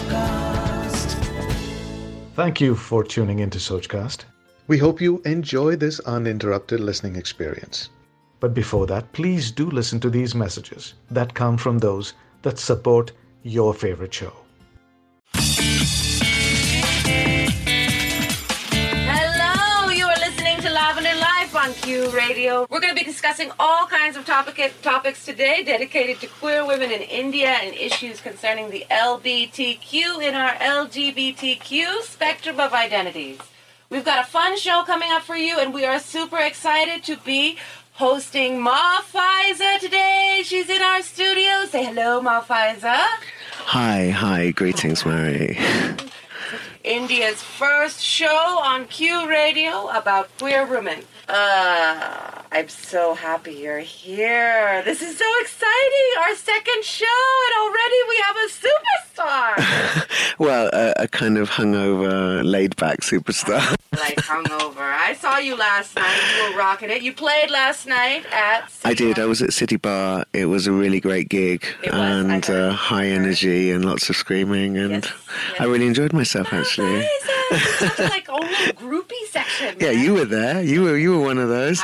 [0.00, 1.14] Sochcast.
[2.34, 4.24] Thank you for tuning into Sochcast.
[4.66, 7.90] We hope you enjoy this uninterrupted listening experience.
[8.38, 13.12] But before that, please do listen to these messages that come from those that support
[13.42, 14.32] your favorite show.
[21.86, 22.66] Radio.
[22.68, 26.90] We're going to be discussing all kinds of topic topics today dedicated to queer women
[26.90, 33.38] in India and issues concerning the LBTQ in our LGBTQ spectrum of identities.
[33.88, 37.16] We've got a fun show coming up for you, and we are super excited to
[37.16, 37.56] be
[37.92, 40.42] hosting Ma Faiza today.
[40.44, 41.64] She's in our studio.
[41.64, 43.06] Say hello, Ma Faiza.
[43.72, 45.58] Hi, hi, greetings, Mary.
[46.84, 51.04] India's first show on Q Radio about queer women.
[51.32, 54.82] Uh, I'm so happy you're here.
[54.84, 56.08] This is so exciting.
[56.18, 57.06] Our second show,
[57.46, 60.06] and already we have a superstar.
[60.38, 63.60] Well, a, a kind of hungover, laid back superstar.
[63.92, 64.80] like hungover.
[64.80, 66.16] I saw you last night.
[66.34, 67.02] You were rocking it.
[67.02, 68.72] You played last night at.
[68.82, 69.18] I did.
[69.18, 70.24] I was at City Bar.
[70.32, 74.78] It was a really great gig was, and uh, high energy and lots of screaming,
[74.78, 75.12] and Yes,
[75.50, 75.60] yes.
[75.60, 76.86] I really enjoyed myself actually.
[77.50, 77.68] Amazing.
[77.76, 79.76] Such a, like only groupie section.
[79.78, 80.62] Yeah, you were there.
[80.62, 81.82] You were you were one of those.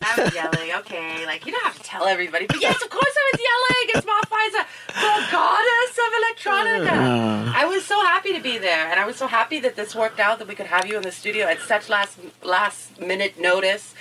[0.00, 0.72] I'm, I'm yelling.
[0.78, 3.86] Okay, like you don't have to tell everybody, but yes, of course I was yelling.
[3.94, 4.62] It's Ma Faiza,
[4.94, 6.90] the goddess of electronica.
[6.92, 7.52] Ah.
[7.56, 10.20] I was so happy to be there, and I was so happy that this worked
[10.20, 10.38] out.
[10.38, 13.94] That we could have you in the studio at such last last minute notice.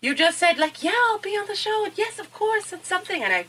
[0.00, 2.88] You just said like, yeah, I'll be on the show, and yes, of course, it's
[2.88, 3.46] something, and I.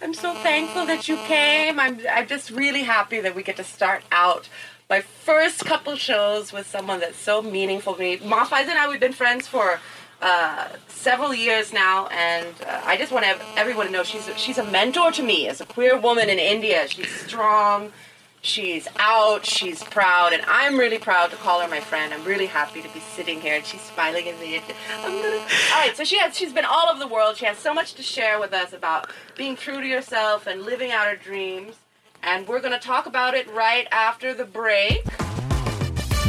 [0.00, 1.78] I'm so thankful that you came.
[1.78, 4.48] I'm, I'm just really happy that we get to start out
[4.88, 8.18] my first couple shows with someone that's so meaningful to me.
[8.24, 9.80] Ma Faiza and I, we've been friends for
[10.22, 14.30] uh, several years now, and uh, I just want to have everyone to know she's
[14.36, 16.86] she's a mentor to me as a queer woman in India.
[16.86, 17.92] She's strong,
[18.40, 22.14] she's out, she's proud, and I'm really proud to call her my friend.
[22.14, 24.58] I'm really happy to be sitting here, and she's smiling at me.
[24.58, 27.36] All right, so she has she's been all over the world.
[27.36, 30.92] She has so much to share with us about being true to yourself and living
[30.92, 31.74] out her dreams.
[32.22, 35.04] And we're gonna talk about it right after the break.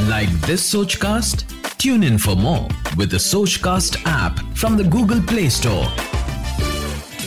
[0.07, 1.62] Like this Sochcast?
[1.83, 5.85] Tune in for more with the Sochcast app from the Google Play Store.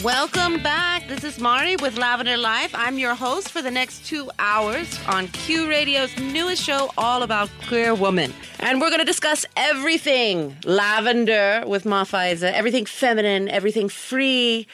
[0.02, 1.06] Welcome back.
[1.08, 2.70] This is Mari with Lavender Life.
[2.74, 7.50] I'm your host for the next two hours on Q Radio's newest show, all about
[7.68, 8.32] queer women.
[8.60, 14.66] And we're going to discuss everything lavender with Ma Faiza, everything feminine, everything free,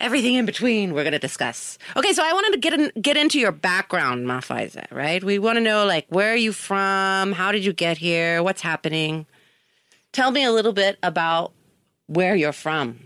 [0.00, 0.92] everything in between.
[0.94, 1.78] We're going to discuss.
[1.96, 4.90] Okay, so I wanted to get in, get into your background, Ma Faiza.
[4.90, 5.22] Right?
[5.22, 7.32] We want to know like where are you from?
[7.32, 8.42] How did you get here?
[8.42, 9.26] What's happening?
[10.12, 11.52] Tell me a little bit about
[12.06, 12.98] where you're from.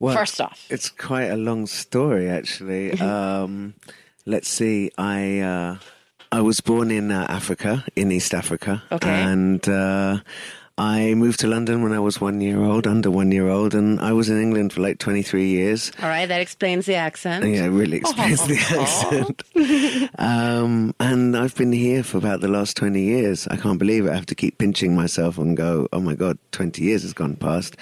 [0.00, 0.66] Well, First off.
[0.68, 2.92] it's quite a long story actually.
[3.00, 3.74] um,
[4.26, 4.90] let's see.
[4.98, 5.76] I uh,
[6.30, 9.08] I was born in uh, Africa, in East Africa, Okay.
[9.08, 10.18] and uh,
[10.76, 14.00] I moved to London when I was one year old, under one year old, and
[14.00, 15.92] I was in England for like twenty three years.
[16.02, 17.44] All right, that explains the accent.
[17.44, 20.10] Yeah, it really explains the accent.
[20.18, 23.46] um, and I've been here for about the last 20 years.
[23.48, 24.10] I can't believe it.
[24.10, 27.36] I have to keep pinching myself and go, oh my God, 20 years has gone
[27.36, 27.76] past.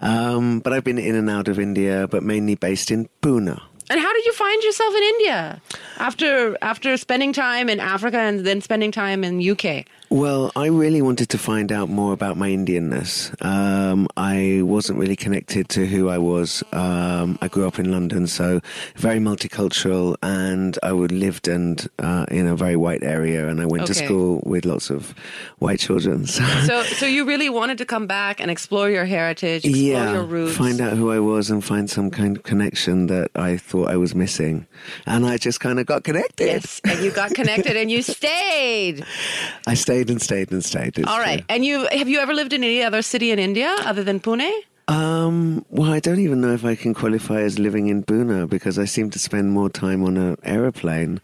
[0.00, 3.60] Um, but I've been in and out of India, but mainly based in Pune.
[3.90, 5.62] And how did you find yourself in India
[5.98, 9.86] after after spending time in Africa and then spending time in UK?
[10.10, 13.34] Well, I really wanted to find out more about my Indianness.
[13.44, 16.64] Um, I wasn't really connected to who I was.
[16.72, 18.60] Um, I grew up in London, so
[18.96, 23.66] very multicultural, and I would lived and uh, in a very white area, and I
[23.66, 25.14] went to school with lots of
[25.58, 26.26] white children.
[26.26, 30.12] So, So so you really wanted to come back and explore your heritage, explore yeah,
[30.14, 30.56] your roots.
[30.56, 33.96] find out who I was and find some kind of connection that I thought I
[33.96, 34.66] was missing,
[35.04, 36.46] and I just kind of got connected.
[36.46, 39.04] Yes, and you got connected and you stayed.
[39.66, 40.98] I stayed and stayed and stayed.
[40.98, 41.38] it's All right.
[41.38, 41.46] true.
[41.48, 44.50] And you have you ever lived in any other city in India other than Pune?
[44.88, 48.78] Um, well, I don't even know if I can qualify as living in Pune because
[48.78, 51.20] I seem to spend more time on an aeroplane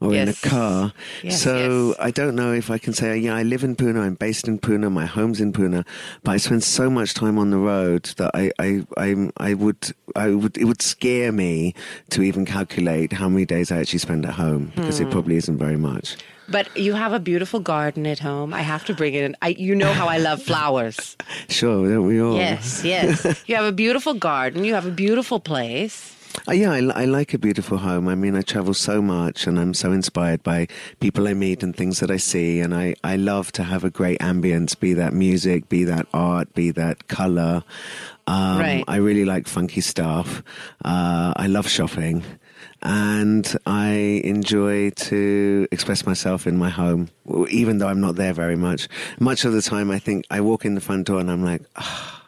[0.00, 0.92] or in a car.
[1.24, 1.96] Yes, so yes.
[1.98, 4.60] I don't know if I can say, yeah, I live in Pune, I'm based in
[4.60, 5.84] Pune, my home's in Pune,
[6.22, 9.92] but I spend so much time on the road that I, I, I, I would,
[10.14, 11.74] I would, it would scare me
[12.10, 15.06] to even calculate how many days I actually spend at home because Hmm.
[15.06, 16.16] it probably isn't very much.
[16.50, 18.54] But you have a beautiful garden at home.
[18.54, 19.36] I have to bring it in.
[19.42, 21.16] I, you know how I love flowers.
[21.48, 22.36] Sure, don't we all?
[22.36, 23.24] Yes, yes.
[23.46, 24.64] You have a beautiful garden.
[24.64, 26.14] You have a beautiful place.
[26.46, 28.06] Uh, yeah, I, I like a beautiful home.
[28.08, 30.68] I mean, I travel so much and I'm so inspired by
[31.00, 32.60] people I meet and things that I see.
[32.60, 36.54] And I, I love to have a great ambience, be that music, be that art,
[36.54, 37.64] be that color.
[38.26, 38.84] Um, Right.
[38.86, 40.42] I really like funky stuff.
[40.84, 42.22] Uh, I love shopping.
[42.82, 47.10] And I enjoy to express myself in my home,
[47.50, 48.88] even though I'm not there very much.
[49.18, 51.62] Much of the time, I think I walk in the front door and I'm like,
[51.76, 52.22] oh,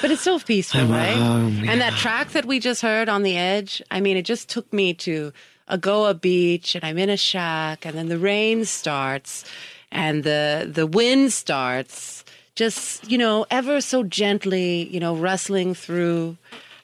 [0.00, 1.14] But it's so peaceful, I'm right?
[1.16, 4.48] home, And that track that we just heard on the edge, I mean, it just
[4.48, 5.32] took me to
[5.70, 9.44] Agoa Beach and I'm in a shack and then the rain starts
[9.92, 12.24] and the the wind starts
[12.54, 16.36] just, you know, ever so gently, you know, rustling through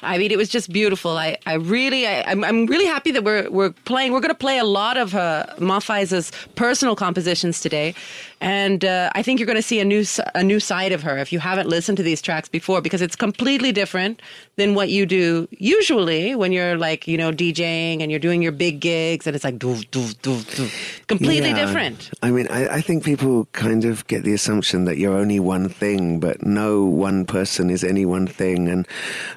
[0.02, 1.16] I mean, it was just beautiful.
[1.16, 4.12] I, I really, I, I'm, I'm really happy that we're, we're playing.
[4.12, 5.46] We're going to play a lot of uh,
[6.56, 7.94] personal compositions today,
[8.42, 10.04] and uh, I think you're going to see a new,
[10.34, 13.16] a new side of her if you haven't listened to these tracks before, because it's
[13.16, 14.20] completely different
[14.56, 18.52] than what you do usually when you're like, you know, DJing and you're doing your
[18.52, 21.06] big gigs, and it's like doof, doof, doof, doof.
[21.06, 21.64] completely Yeah.
[21.66, 22.10] different.
[22.22, 25.68] I mean, I, I think people kind of get the assumption that you're only one
[25.68, 28.68] thing, but no one person is any one thing.
[28.68, 28.86] And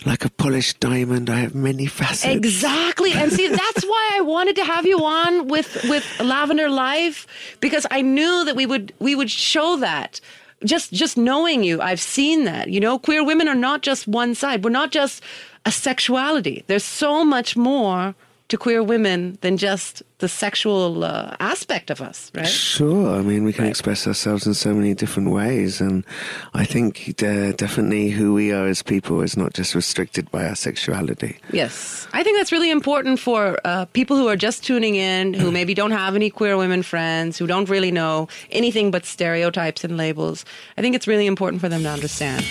[0.05, 2.25] like a polished diamond, I have many facets.
[2.33, 3.13] Exactly.
[3.13, 7.27] And see, that's why I wanted to have you on with with Lavender Life
[7.59, 10.19] because I knew that we would we would show that.
[10.63, 12.69] Just just knowing you, I've seen that.
[12.69, 14.63] You know, queer women are not just one side.
[14.63, 15.21] We're not just
[15.65, 16.63] a sexuality.
[16.68, 18.15] There's so much more
[18.50, 22.47] to queer women than just the sexual uh, aspect of us, right?
[22.47, 23.15] Sure.
[23.15, 25.81] I mean, we can express ourselves in so many different ways.
[25.81, 26.06] And
[26.53, 30.56] I think uh, definitely who we are as people is not just restricted by our
[30.56, 31.38] sexuality.
[31.51, 32.07] Yes.
[32.13, 35.74] I think that's really important for uh, people who are just tuning in, who maybe
[35.74, 40.45] don't have any queer women friends, who don't really know anything but stereotypes and labels.
[40.77, 42.45] I think it's really important for them to understand.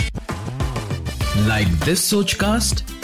[1.47, 3.04] Like this Sochcast?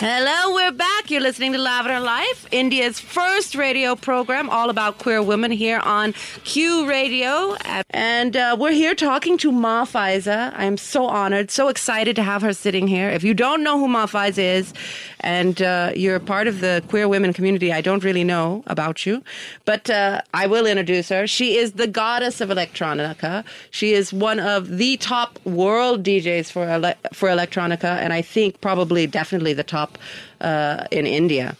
[0.00, 1.08] Hello, we're back.
[1.08, 6.14] You're listening to Lavender Life, India's first radio program all about queer women here on
[6.42, 7.54] Q Radio.
[7.90, 10.52] And uh, we're here talking to Ma Faiza.
[10.56, 13.08] I'm so honored, so excited to have her sitting here.
[13.08, 14.74] If you don't know who Ma Faiza is
[15.20, 19.22] and uh, you're part of the queer women community, I don't really know about you,
[19.64, 21.28] but uh, I will introduce her.
[21.28, 23.44] She is the goddess of electronica.
[23.70, 28.60] She is one of the top world DJs for, ele- for electronica, and I think
[28.60, 29.93] probably definitely the top
[30.40, 31.56] uh, in India.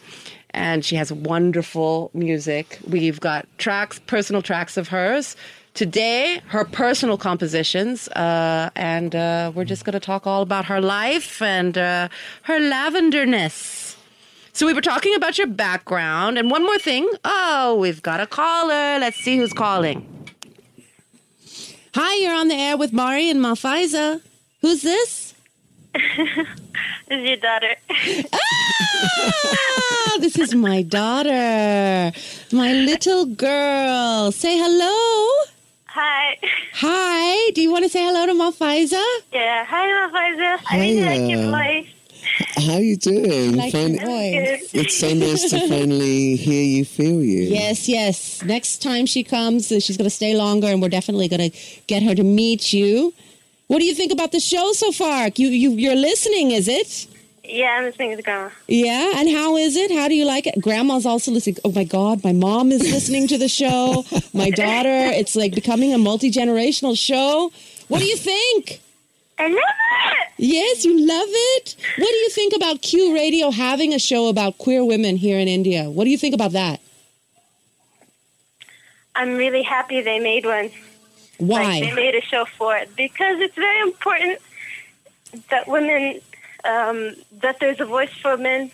[0.50, 2.78] And she has wonderful music.
[2.86, 5.36] We've got tracks, personal tracks of hers.
[5.74, 10.80] Today, her personal compositions, uh, and uh, we're just going to talk all about her
[10.80, 12.08] life and uh,
[12.42, 13.96] her lavenderness.
[14.52, 17.10] So we were talking about your background, and one more thing.
[17.24, 19.00] Oh, we've got a caller.
[19.00, 20.06] Let's see who's calling.
[21.96, 24.20] Hi, you're on the air with Mari and Ma Faiza.
[24.62, 25.23] Who's this?
[25.94, 27.74] This is your daughter.
[28.32, 32.12] Ah, this is my daughter,
[32.52, 34.32] my little girl.
[34.32, 35.44] Say hello.
[35.86, 36.36] Hi.
[36.74, 37.50] Hi.
[37.54, 39.02] Do you want to say hello to Ma Faiza?
[39.32, 39.64] Yeah.
[39.68, 40.60] Hi, Ma Faiza.
[40.70, 41.50] I really like your Hiya.
[41.50, 41.88] voice.
[42.66, 43.56] How you doing?
[43.56, 44.70] Like Fin- your voice.
[44.74, 47.42] It's so nice to finally hear you, feel you.
[47.44, 48.42] Yes, yes.
[48.42, 51.56] Next time she comes, uh, she's going to stay longer, and we're definitely going to
[51.86, 53.14] get her to meet you.
[53.66, 55.30] What do you think about the show so far?
[55.36, 57.06] You, you, you're listening, is it?
[57.44, 58.50] Yeah, I'm listening to Grandma.
[58.68, 59.90] Yeah, and how is it?
[59.90, 60.60] How do you like it?
[60.60, 61.56] Grandma's also listening.
[61.64, 64.04] Oh my God, my mom is listening to the show.
[64.32, 64.88] My daughter.
[64.88, 67.52] It's like becoming a multi generational show.
[67.88, 68.80] What do you think?
[69.38, 70.28] I love it.
[70.38, 71.76] Yes, you love it.
[71.98, 75.48] What do you think about Q Radio having a show about queer women here in
[75.48, 75.90] India?
[75.90, 76.80] What do you think about that?
[79.14, 80.70] I'm really happy they made one.
[81.40, 81.94] Like, they Why?
[81.94, 84.38] made a show for it because it's very important
[85.50, 86.20] that women,
[86.64, 88.70] um, that there's a voice for men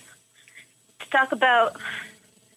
[1.00, 1.76] to talk about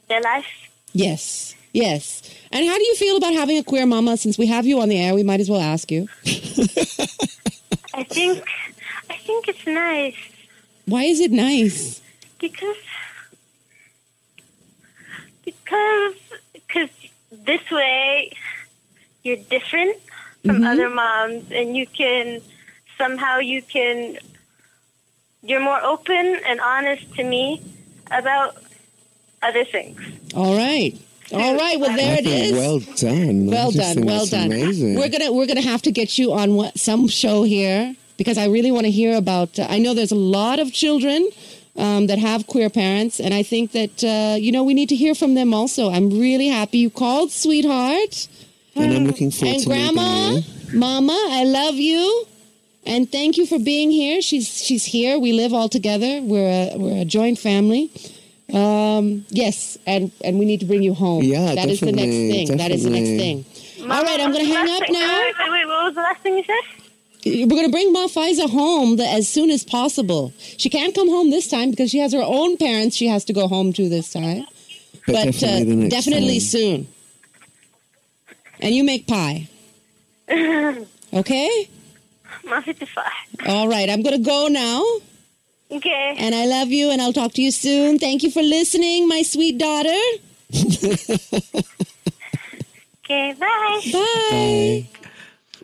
[0.09, 0.45] their life.
[0.93, 2.21] Yes, yes.
[2.51, 4.17] And how do you feel about having a queer mama?
[4.17, 6.07] Since we have you on the air, we might as well ask you.
[7.95, 8.43] I think,
[9.09, 10.17] I think it's nice
[10.85, 12.01] Why is it nice?
[12.39, 12.75] because,
[15.45, 16.15] because,
[16.53, 16.89] because
[17.31, 18.33] this way
[19.23, 19.97] you're different
[20.45, 20.63] from Mm-hmm.
[20.65, 22.41] other moms, and you can
[22.97, 24.17] somehow you can
[25.41, 27.61] you're more open and honest to me
[28.11, 28.57] about
[29.41, 29.99] other things.
[30.35, 30.93] All right.
[31.31, 31.79] All right.
[31.79, 33.47] Well, there I it think well done.
[33.49, 34.45] I Well just done, think well that's done.
[34.47, 34.95] Amazing.
[34.95, 38.47] We're gonna we're gonna have to get you on what, some show here because I
[38.47, 39.57] really want to hear about.
[39.57, 41.29] Uh, I know there's a lot of children
[41.77, 44.95] um, that have queer parents, and I think that uh, you know we need to
[44.95, 45.89] hear from them also.
[45.89, 48.27] I'm really happy you called, sweetheart,
[48.75, 50.41] and I'm looking forward and to meeting Grandma.
[50.73, 51.27] Mama.
[51.31, 52.25] I love you,
[52.85, 54.21] and thank you for being here.
[54.21, 55.19] She's she's here.
[55.19, 56.21] We live all together.
[56.21, 57.91] We're a, we're a joint family.
[58.53, 61.23] Um, yes, and and we need to bring you home.
[61.23, 62.57] Yeah, that is the next definitely, thing.
[62.57, 63.43] That is the next definitely.
[63.43, 63.91] thing.
[63.91, 65.19] All right, I'm going to hang up now.
[65.19, 66.83] Wait, wait, wait, what was the last thing you said?
[67.25, 70.33] we're going to bring Ma Faiza home the, as soon as possible.
[70.37, 73.33] She can't come home this time because she has her own parents she has to
[73.33, 74.45] go home to this time.
[75.07, 76.47] But But, definitely uh, definitely time.
[76.47, 76.87] soon.
[78.63, 79.49] And you make pie.
[81.13, 81.69] okay?
[83.45, 84.81] All right, I'm going to go now.
[85.69, 86.15] Okay.
[86.17, 87.99] And I love you, and I'll talk to you soon.
[87.99, 89.89] Thank you for listening, my sweet daughter.
[93.03, 93.81] okay, bye.
[93.91, 93.91] Bye.
[93.91, 94.87] bye.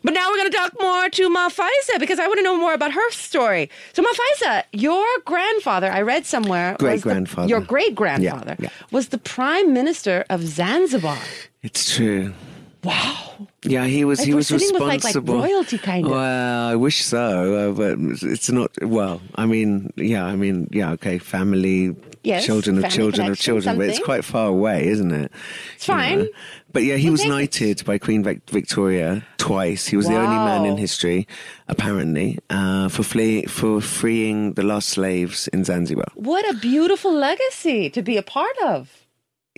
[0.04, 2.58] But now we're going to talk more to Ma Faiza because I want to know
[2.58, 3.70] more about her story.
[3.94, 8.70] So, Ma Faiza, your grandfather, I read somewhere, great grandfather, your great grandfather yeah, yeah.
[8.92, 11.18] was the prime minister of Zanzibar.
[11.64, 12.34] It's true.
[12.84, 13.16] Wow.
[13.64, 14.20] Yeah, he was.
[14.20, 15.36] Like he was with, like- like responsible.
[15.40, 16.12] royalty, kind of.
[16.12, 18.72] Well, I wish so, uh, but it's not.
[18.82, 23.78] Well, I mean, yeah, I mean, yeah, okay, family, Yes, children of children of children,
[23.78, 25.32] but it's quite far away, isn't it?
[25.76, 26.00] It's You know?
[26.00, 26.28] fine.
[26.72, 29.88] But yeah, he was knighted by Queen Victoria twice.
[29.88, 31.28] He was the only man in history,
[31.68, 36.06] apparently, uh, for flee- for freeing the last slaves in Zanzibar.
[36.16, 38.99] What a beautiful legacy to be a part of.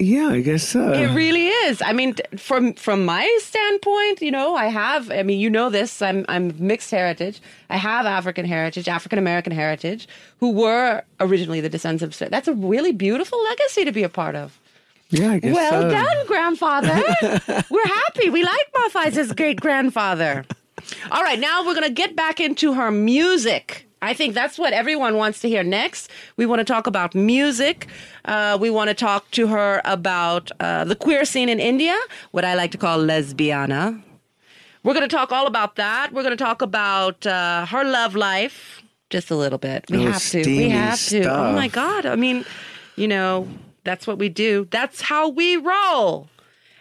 [0.01, 0.93] Yeah, I guess so.
[0.93, 1.79] It really is.
[1.83, 5.11] I mean, from from my standpoint, you know, I have.
[5.11, 6.01] I mean, you know this.
[6.01, 7.39] I'm I'm mixed heritage.
[7.69, 10.07] I have African heritage, African American heritage,
[10.39, 12.29] who were originally the descendants of.
[12.31, 14.59] That's a really beautiful legacy to be a part of.
[15.11, 15.91] yeah, I guess Well so.
[15.91, 16.95] done, grandfather.
[17.69, 18.31] we're happy.
[18.31, 20.45] We like Ma Faiza's great grandfather.
[21.11, 23.85] All right, now we're going to get back into her music.
[24.01, 26.09] I think that's what everyone wants to hear next.
[26.37, 27.87] We want to talk about music.
[28.25, 31.95] Uh, we want to talk to her about uh, the queer scene in India,
[32.31, 34.01] what I like to call lesbiana.
[34.83, 36.11] We're going to talk all about that.
[36.11, 38.81] We're going to talk about uh, her love life
[39.11, 39.85] just a little bit.
[39.91, 40.43] We Oh, have to.
[40.45, 41.23] We have to.
[41.25, 41.67] Oh my.
[41.67, 42.05] God.
[42.07, 42.45] I mean,
[42.95, 43.47] you know,
[43.83, 44.67] that's what we do.
[44.71, 46.27] That's how we roll.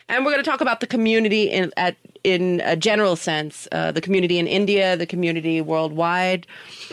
[0.08, 3.92] And we're going to talk about the community in at in a general sense, uh,
[3.92, 6.46] the community in India, the community worldwide.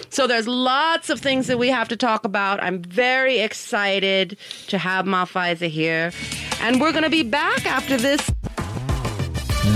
[0.10, 2.62] So there's lots of things that we have to talk about.
[2.62, 6.12] I'm very excited to have Ma Faiza here,
[6.62, 8.22] and we're going to be back after this.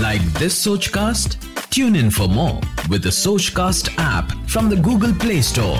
[0.00, 1.38] Like this Sochcast?
[1.70, 5.78] Tune in for more with the Sochcast app from the Google Play Store.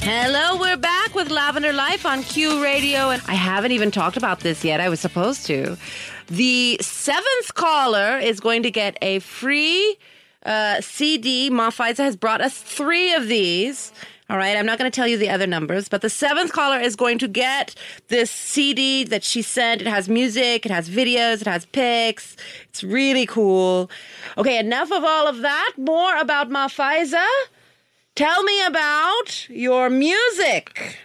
[0.00, 0.97] Hello, we're back
[1.30, 4.80] Lavender Life on Q Radio, and I haven't even talked about this yet.
[4.80, 5.76] I was supposed to.
[6.28, 9.96] The seventh caller is going to get a free
[10.44, 11.50] uh, CD.
[11.50, 13.92] Ma Faiza has brought us three of these.
[14.30, 16.78] All right, I'm not going to tell you the other numbers, but the seventh caller
[16.78, 17.74] is going to get
[18.08, 19.80] this CD that she sent.
[19.80, 22.36] It has music, it has videos, it has pics.
[22.68, 23.90] It's really cool.
[24.36, 25.72] Okay, enough of all of that.
[25.78, 27.26] More about Ma Faiza.
[28.14, 30.98] Tell me about your music.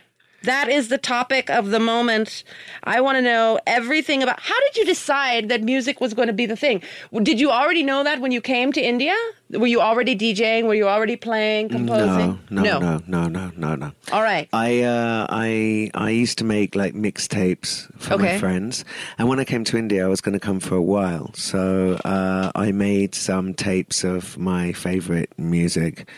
[0.44, 2.44] That is the topic of the moment.
[2.84, 6.34] I want to know everything about how did you decide that music was going to
[6.34, 6.82] be the thing?
[7.24, 9.16] Did you already know that when you came to India?
[9.52, 10.66] Were you already DJing?
[10.66, 12.40] Were you already playing, composing?
[12.50, 13.92] No, no, no, no, no, no, no.
[14.12, 14.50] All right.
[14.52, 18.34] I uh, I I used to make like mixtapes for Okay.
[18.34, 18.84] my friends,
[19.18, 21.32] and when I came to India, I was going to come for a while.
[21.36, 26.10] So uh, I made some tapes of my favorite music,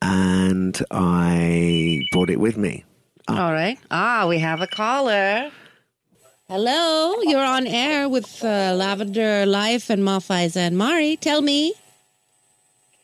[0.00, 2.84] and I brought it with me.
[3.28, 3.46] Ah.
[3.46, 3.78] All right.
[3.90, 5.50] Ah, we have a caller.
[6.48, 11.16] Hello, you're on air with uh, Lavender Life and Ma Faiza and Mari.
[11.16, 11.72] Tell me.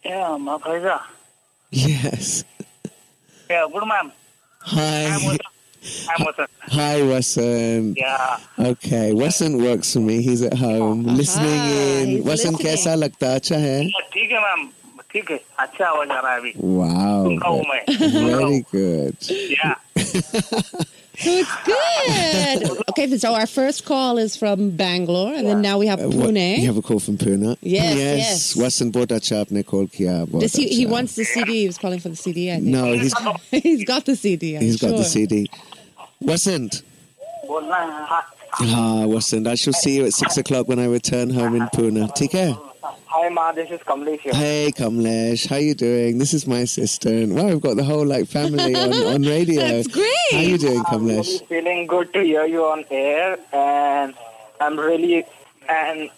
[0.04, 1.00] Yeah, Ma Faiza.
[1.70, 2.44] Yes.
[3.48, 4.12] Yeah, good ma'am.
[4.60, 5.06] Hi.
[5.06, 5.38] I'm
[6.10, 6.46] I'm Wesson.
[6.60, 7.94] Hi, Wesson.
[7.96, 8.38] Yeah.
[8.58, 10.20] Okay, Wesson works for me.
[10.20, 12.08] He's at home, listening in.
[12.08, 12.66] He's Wesson, listening.
[12.66, 13.34] कैसा लगता?
[13.36, 13.56] अच्छा
[14.42, 14.72] ma'am.
[15.13, 17.23] ठीक है अच्छा आवाज आ रहा है अभी Wow.
[17.25, 19.15] सुन रहा हूँ मैं सुन रहा Very हूँ good.
[19.55, 19.75] Yeah.
[21.17, 22.79] So it's good.
[22.89, 26.31] okay, so our first call is from Bangalore, and then now we have Uh, what-
[26.31, 26.57] Pune.
[26.59, 27.55] You have a call from Pune?
[27.61, 28.17] Yes, yes.
[28.23, 28.53] yes.
[28.63, 30.15] Wasan बहुत अच्छा आपने call किया.
[30.33, 30.91] बहुत Does he, he अच्छा.
[30.91, 31.61] wants the CD.
[31.61, 32.67] He was calling for the CD, I think.
[32.75, 33.13] No, he's
[33.69, 34.55] he's got the CD.
[34.57, 35.13] I'm he's got the sure.
[35.15, 35.47] CD.
[36.21, 36.81] Wasn't.
[37.47, 38.21] बोलना है हाँ
[38.57, 39.47] Ah, wasn't.
[39.47, 42.13] I shall see you at six o'clock when I return home in Pune.
[42.15, 42.53] Take care.
[43.12, 44.32] Hi Ma, this is Kamlesh here.
[44.32, 46.18] Hey, Kamlesh, how you doing?
[46.18, 47.32] This is my assistant.
[47.32, 49.62] Wow, we've got the whole like family on, on radio.
[49.68, 50.30] That's great.
[50.30, 51.46] How you doing, I'm really Kamlesh?
[51.48, 54.14] feeling good to hear you on air and
[54.60, 55.24] I'm really
[55.68, 56.08] and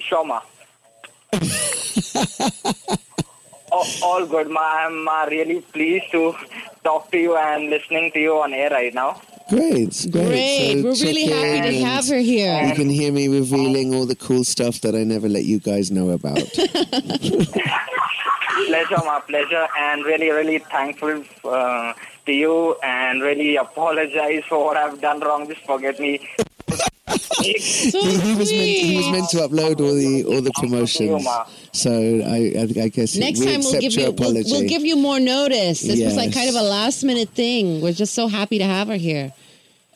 [0.00, 0.42] Shoma.
[3.70, 4.60] all, all good, Ma.
[4.60, 6.34] I'm uh, really pleased to
[6.82, 9.20] talk to you and listening to you on air right now.
[9.48, 10.26] Great, great.
[10.26, 10.82] Great.
[10.82, 12.66] So We're really happy to have her here.
[12.66, 15.90] You can hear me revealing all the cool stuff that I never let you guys
[15.92, 16.38] know about.
[18.66, 21.92] Pleasure, my pleasure, and really, really thankful uh,
[22.24, 25.46] to you, and really apologize for what I've done wrong.
[25.46, 26.26] Just forget me.
[27.06, 27.14] So
[28.04, 31.26] he, he was meant, he was meant to upload all the all the promotions.
[31.72, 34.96] So I, I, I guess Next we time we'll give you we'll, we'll give you
[34.96, 35.82] more notice.
[35.82, 37.80] This was like kind of a last minute thing.
[37.80, 39.32] We're just so happy to have her here.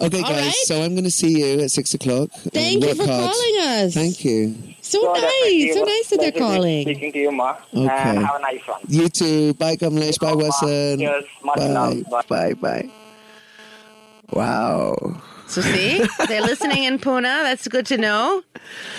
[0.01, 0.45] okay, All guys.
[0.47, 0.55] right.
[0.55, 2.31] So I'm going to see you at six o'clock.
[2.45, 3.33] and Thank you for hard.
[3.33, 3.95] calling us.
[3.95, 4.55] Thank you.
[4.81, 5.75] So So definitely nice.
[5.75, 6.83] So nice that they're calling.
[6.83, 7.57] Speaking to you, Ma.
[7.75, 7.89] Okay.
[7.89, 8.81] And have a nice one.
[8.89, 9.55] You too.
[9.55, 10.19] Bye, Kamlesh.
[10.21, 10.43] Bye, Bye.
[10.43, 10.99] Wasan.
[10.99, 11.25] Cheers.
[11.45, 11.67] Much Bye.
[11.67, 12.05] love.
[12.09, 12.23] Bye.
[12.29, 12.55] Bye.
[12.55, 12.91] Bye.
[14.33, 15.23] Wow.
[15.51, 17.23] So see, they're listening in Pune.
[17.25, 18.43] That's good to know.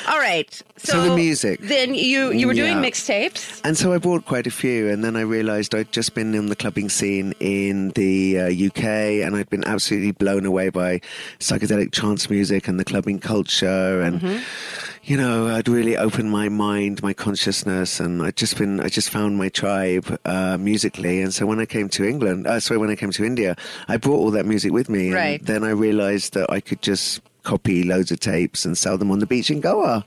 [0.10, 0.52] All right.
[0.78, 1.62] So, So the music.
[1.62, 2.90] Then you you were doing Yeah.
[2.90, 3.62] mixtapes.
[3.64, 6.48] And so I bought quite a few, and then I realised I'd just been in
[6.48, 8.84] the clubbing scene in the uh, UK,
[9.24, 11.00] and I'd been absolutely blown away by
[11.40, 14.44] psychedelic trance music and the clubbing culture, and Mm-hmm.
[15.04, 19.10] You know, I'd really opened my mind, my consciousness, and I'd just been, I just
[19.10, 21.22] found my tribe uh, musically.
[21.22, 23.56] And so when I came to England, uh, sorry, when I came to India,
[23.88, 27.22] I brought all that music with me, and then I realised that I could just
[27.44, 30.06] copy loads of tapes and sell them on the beach in Goa.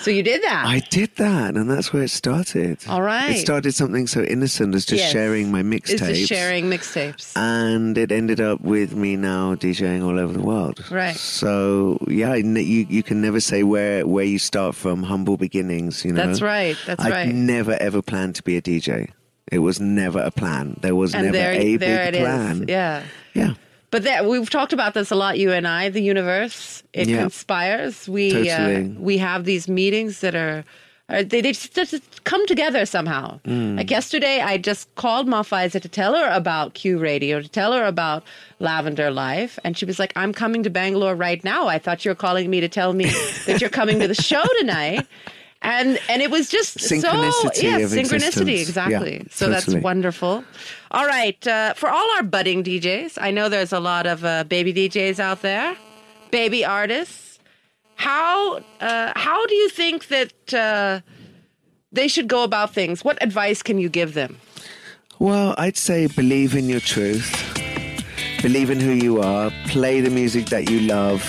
[0.00, 0.64] So you did that.
[0.66, 2.78] I did that, and that's where it started.
[2.88, 3.32] All right.
[3.36, 5.12] It started something so innocent as just Yes.
[5.12, 6.14] sharing my mixtapes.
[6.14, 7.36] just sharing mixtapes.
[7.36, 10.82] And it ended up with me now DJing all over the world.
[10.90, 11.16] Right.
[11.16, 16.04] So yeah, you you can never say where where you start from humble beginnings.
[16.04, 16.26] You know.
[16.26, 16.76] That's right.
[16.86, 17.28] That's right.
[17.28, 19.10] I never ever planned to be a DJ.
[19.52, 20.76] It was never a plan.
[20.80, 22.20] There was and never there, a there big it is.
[22.24, 22.64] plan.
[22.68, 23.02] Yeah.
[23.34, 23.54] Yeah.
[23.90, 25.88] But there, we've talked about this a lot, you and I.
[25.88, 27.20] The universe it Yeah.
[27.22, 28.08] conspires.
[28.08, 28.76] We Totally.
[28.76, 30.64] uh, we have these meetings that are.
[31.08, 33.40] are they, they just, just come together somehow.
[33.44, 33.76] Mm.
[33.78, 37.72] Like yesterday, I just called Ma Faiza to tell her about Q Radio, to tell
[37.72, 38.22] her about
[38.60, 41.66] Lavender Life, and she was like, "I'm coming to Bangalore right now.
[41.66, 43.06] I thought you were calling me to tell me
[43.46, 45.04] that you're coming to the show tonight."
[45.62, 48.68] And and it was just so Synchronicity yeah, of synchronicity existence.
[48.68, 49.16] exactly.
[49.18, 50.42] Yeah, so that's wonderful.
[50.90, 54.44] All right, uh, for all our budding DJs, I know there's a lot of uh,
[54.44, 55.76] baby DJs out there,
[56.30, 57.38] baby artists.
[57.96, 61.00] How uh, how do you think that uh,
[61.92, 63.04] they should go about things?
[63.04, 64.38] What advice can you give them?
[65.18, 67.30] Well, I'd say believe in your truth,
[68.40, 71.20] believe in who you are, play the music that you love,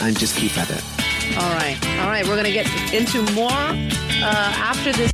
[0.00, 0.99] and just keep at it.
[1.38, 5.12] All right, all right, we're gonna get into more uh, after this.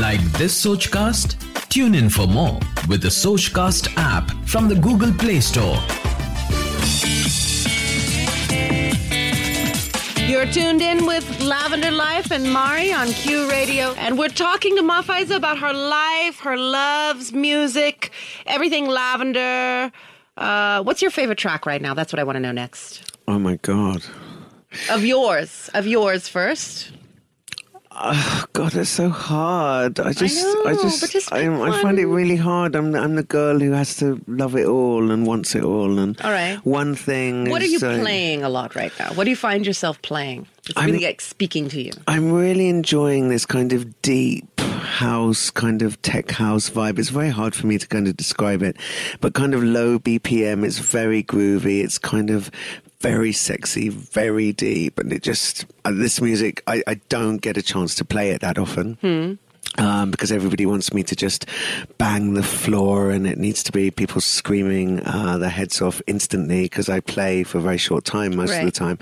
[0.00, 1.36] Like this Sochcast?
[1.68, 2.58] Tune in for more
[2.88, 5.78] with the Sochcast app from the Google Play Store.
[10.28, 14.82] You're tuned in with Lavender Life and Mari on Q Radio, and we're talking to
[14.82, 18.10] Ma Faiza about her life, her loves, music,
[18.44, 19.92] everything lavender.
[20.36, 21.94] Uh, what's your favorite track right now?
[21.94, 23.16] That's what I want to know next.
[23.28, 24.04] Oh my God.
[24.90, 26.92] Of yours, of yours first.
[27.98, 29.98] Oh, God, it's so hard.
[30.00, 32.76] I just, know, just, but just I, I find it really hard.
[32.76, 35.98] I'm, I'm the girl who has to love it all and wants it all.
[35.98, 36.58] And All right.
[36.58, 37.48] one thing.
[37.48, 39.14] What are is, you uh, playing a lot right now?
[39.14, 40.46] What do you find yourself playing?
[40.68, 41.92] It's I'm- really like speaking to you.
[42.06, 46.98] I'm really enjoying this kind of deep house, kind of tech house vibe.
[46.98, 48.76] It's very hard for me to kind of describe it,
[49.22, 50.66] but kind of low BPM.
[50.66, 51.82] It's very groovy.
[51.82, 52.50] It's kind of
[53.00, 56.62] very sexy, very deep, and it just uh, this music.
[56.66, 59.38] I, I don't get a chance to play it that often.
[59.78, 61.44] Um, because everybody wants me to just
[61.98, 66.62] bang the floor and it needs to be people screaming uh, their heads off instantly
[66.62, 68.98] because I play for a very short time most of the time.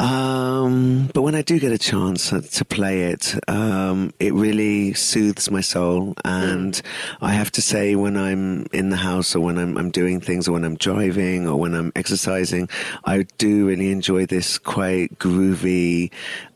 [0.00, 5.50] Um, but when I do get a chance to play it, um, it really soothes
[5.50, 6.14] my soul.
[6.24, 6.80] And
[7.20, 10.48] I have to say, when I'm in the house or when I'm, I'm doing things
[10.48, 12.70] or when I'm driving or when I'm exercising,
[13.04, 16.10] I do really enjoy this quite groovy,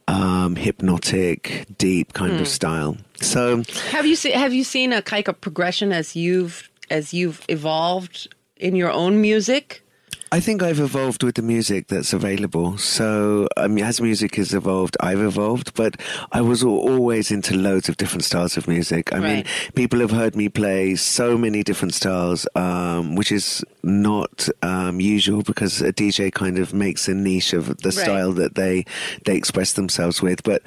[0.09, 2.97] um, hypnotic, deep kind of style.
[3.21, 7.45] So, Have you seen Have you seen a kind of progression as you've as you've
[7.49, 9.84] evolved in your own music?
[10.33, 12.77] I think I've evolved with the music that's available.
[12.77, 16.01] So, I mean, as music has evolved, I've evolved, but
[16.33, 19.15] I was always into loads of different styles of music.
[19.15, 19.45] I mean,
[19.77, 25.43] people have heard me play so many different styles, um, which is not um, usual
[25.43, 27.93] because a DJ kind of makes a niche of the Right.
[27.95, 28.87] style that they
[29.27, 30.43] they express themselves with.
[30.43, 30.63] But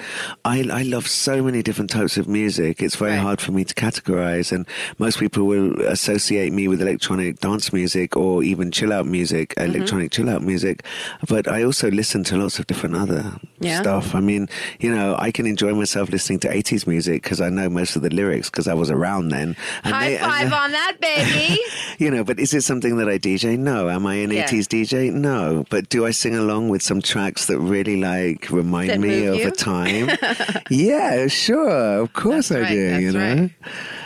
[0.45, 2.81] I, I love so many different types of music.
[2.81, 3.19] It's very Right.
[3.19, 4.65] hard for me to categorize, and
[4.97, 9.75] most people will associate me with electronic dance music or even chill out music, Mm-hmm.
[9.75, 10.83] electronic chill out music.
[11.27, 13.81] But I also listen to lots of different other Yeah.
[13.81, 14.13] stuff.
[14.15, 14.47] I mean,
[14.79, 18.01] you know, I can enjoy myself listening to 80s music because I know most of
[18.01, 19.55] the lyrics because I was around then.
[19.83, 21.59] And High they- and five on that, baby.
[21.97, 23.57] you know, but is it something that I DJ?
[23.57, 23.89] No.
[23.89, 24.47] Am I an Yeah.
[24.47, 25.11] 80s DJ?
[25.11, 25.65] No.
[25.69, 29.35] But do I sing along with some tracks that really like remind That me of
[29.35, 29.47] you?
[29.47, 30.09] a time?
[30.69, 32.01] yeah, sure.
[32.01, 33.35] Of course That's I right, do, that's you know?
[33.41, 33.51] right.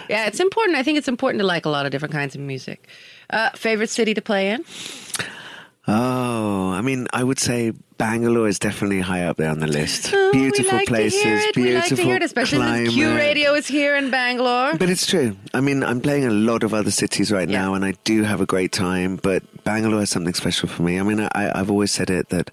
[0.09, 0.77] Yeah, it's important.
[0.77, 2.87] I think it's important to like a lot of different kinds of music.
[3.29, 4.63] Uh, favorite city to play in?
[5.87, 10.11] Oh, I mean, I would say Bangalore is definitely high up there on the list.
[10.13, 11.53] Oh, beautiful we like places, to hear it.
[11.55, 12.85] beautiful we like to hear it, especially climate.
[12.87, 14.75] since Q Radio is here in Bangalore.
[14.77, 15.35] But it's true.
[15.55, 17.61] I mean, I'm playing a lot of other cities right Yeah.
[17.61, 19.15] now, and I do have a great time.
[19.15, 20.99] But Bangalore is something special for me.
[20.99, 22.51] I mean, I, I've always said it that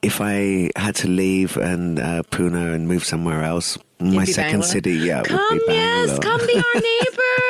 [0.00, 4.66] if I had to leave and uh, Pune and move somewhere else, my second Bangalore?
[4.68, 6.38] city, yeah, Come, would be yes, Bangalore.
[6.38, 7.41] come be our neighbor.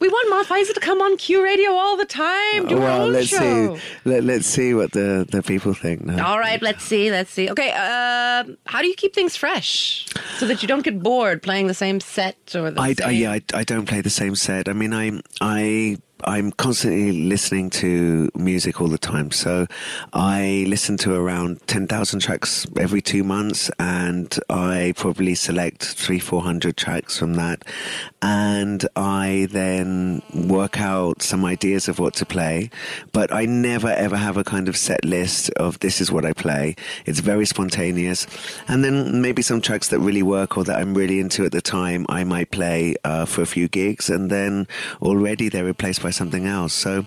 [0.00, 2.66] We want Ma Faiza to come on Q Radio all the time.
[2.66, 3.76] Do our well, let's show.
[3.76, 3.82] see.
[4.04, 6.26] Let, let's see what the, the people think now.
[6.26, 7.10] All right, let's see.
[7.10, 7.50] Let's see.
[7.50, 10.06] Okay, uh, how do you keep things fresh
[10.38, 13.08] so that you don't get bored playing the same set or the I, same?
[13.08, 14.68] I, yeah, I, I don't play the same set.
[14.68, 19.30] I mean, I, I, I'm constantly listening to music all the time.
[19.30, 19.66] So
[20.12, 26.76] I listen to around 10,000 tracks every two months and I probably select three, 400
[26.76, 27.64] tracks from that.
[28.22, 32.70] And I then work out some ideas of what to play.
[33.12, 36.32] But I never ever have a kind of set list of this is what I
[36.32, 36.76] play.
[37.06, 38.26] It's very spontaneous.
[38.68, 41.62] And then maybe some tracks that really work or that I'm really into at the
[41.62, 44.66] time, I might play uh, for a few gigs and then
[45.00, 46.72] already they're replaced by something else.
[46.72, 47.06] So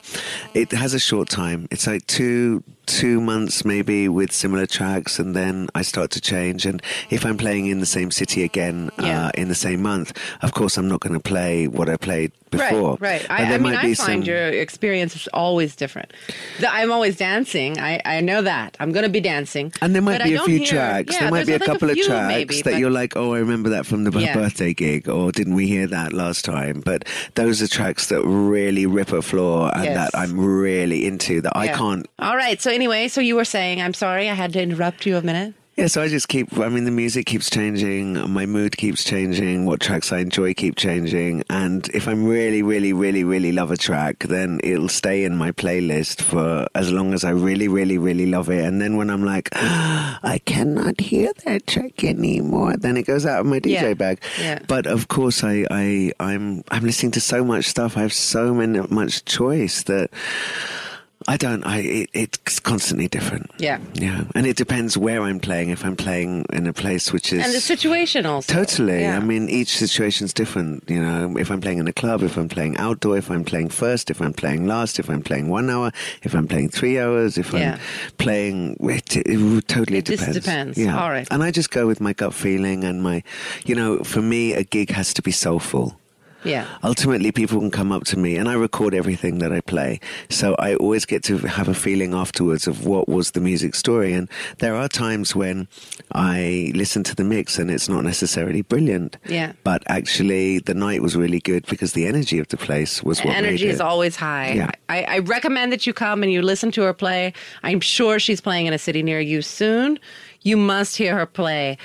[0.54, 1.68] it has a short time.
[1.72, 6.66] It's like two two months maybe with similar tracks and then I start to change
[6.66, 9.28] and if I'm playing in the same city again Yeah.
[9.28, 12.32] uh, in the same month of course I'm not going to play what I played
[12.52, 13.22] before Right, right.
[13.28, 16.14] But I, I mean, might I find some- your experience is always different.
[16.68, 17.80] I'm always dancing.
[17.80, 18.78] I, I know that.
[18.80, 19.74] I'm going to be dancing.
[19.82, 21.14] And there might be I a few hear- tracks.
[21.14, 23.16] Yeah, there might be a like couple of few tracks maybe, that but- you're like,
[23.16, 24.36] oh, I remember that from the Yeah.
[24.36, 26.82] birthday gig, or didn't we hear that last time?
[26.82, 29.96] But those are tracks that really rip a floor and Yes.
[30.12, 32.08] that I'm really into that I can't.
[32.20, 32.62] All right.
[32.62, 35.54] So anyway, so you were saying, I'm sorry, I had to interrupt you a minute.
[35.76, 39.66] Yeah, so I just keep, I mean, the music keeps changing, my mood keeps changing,
[39.66, 41.44] what tracks I enjoy keep changing.
[41.50, 45.52] And if I'm really, really, really, really love a track, then it'll stay in my
[45.52, 48.64] playlist for as long as I really, really, really love it.
[48.64, 53.40] And then when I'm like, I cannot hear that track anymore, then it goes out
[53.40, 53.94] of my DJ Yeah.
[53.96, 54.22] bag.
[54.40, 54.60] Yeah.
[54.68, 57.98] But of course, I, I, I'm, I'm listening to so much stuff.
[57.98, 60.12] I have so many, much choice that
[61.28, 63.50] I don't, I, it, it's constantly different.
[63.58, 63.80] Yeah.
[63.94, 65.70] Yeah, and it depends where I'm playing.
[65.70, 68.54] If I'm playing in a place which is And the situation also.
[68.54, 69.18] totally, Yeah.
[69.18, 70.84] I mean, each situation's different.
[70.90, 73.70] You know, if I'm playing in a club, if I'm playing outdoor, if I'm playing
[73.70, 75.92] first, if I'm playing last, if I'm playing one hour,
[76.24, 77.74] if I'm playing three hours, if Yeah.
[77.76, 77.80] I'm
[78.18, 80.40] playing, it, it totally It just depends.
[80.46, 80.78] depends.
[80.78, 81.28] Yeah, All right.
[81.32, 83.24] And I just go with my gut feeling and my,
[83.66, 85.98] you know, for me, a gig has to be soulful
[86.44, 86.68] Yeah.
[86.84, 90.00] ultimately people can come up to me and I record everything that I play.
[90.30, 94.14] So I always get to have a feeling afterwards of what was the music story.
[94.14, 94.30] And
[94.60, 95.68] there are times when
[96.14, 99.18] I listen to the mix and it's not necessarily brilliant.
[99.28, 99.54] Yeah.
[99.64, 103.36] But actually the night was really good because the energy of the place was what
[103.36, 104.54] Energy is always high.
[104.54, 104.72] Yeah.
[104.90, 107.34] I, I recommend that you come and you listen to her play.
[107.64, 110.00] I'm sure she's playing in a city near you soon.
[110.42, 111.78] You must hear her play.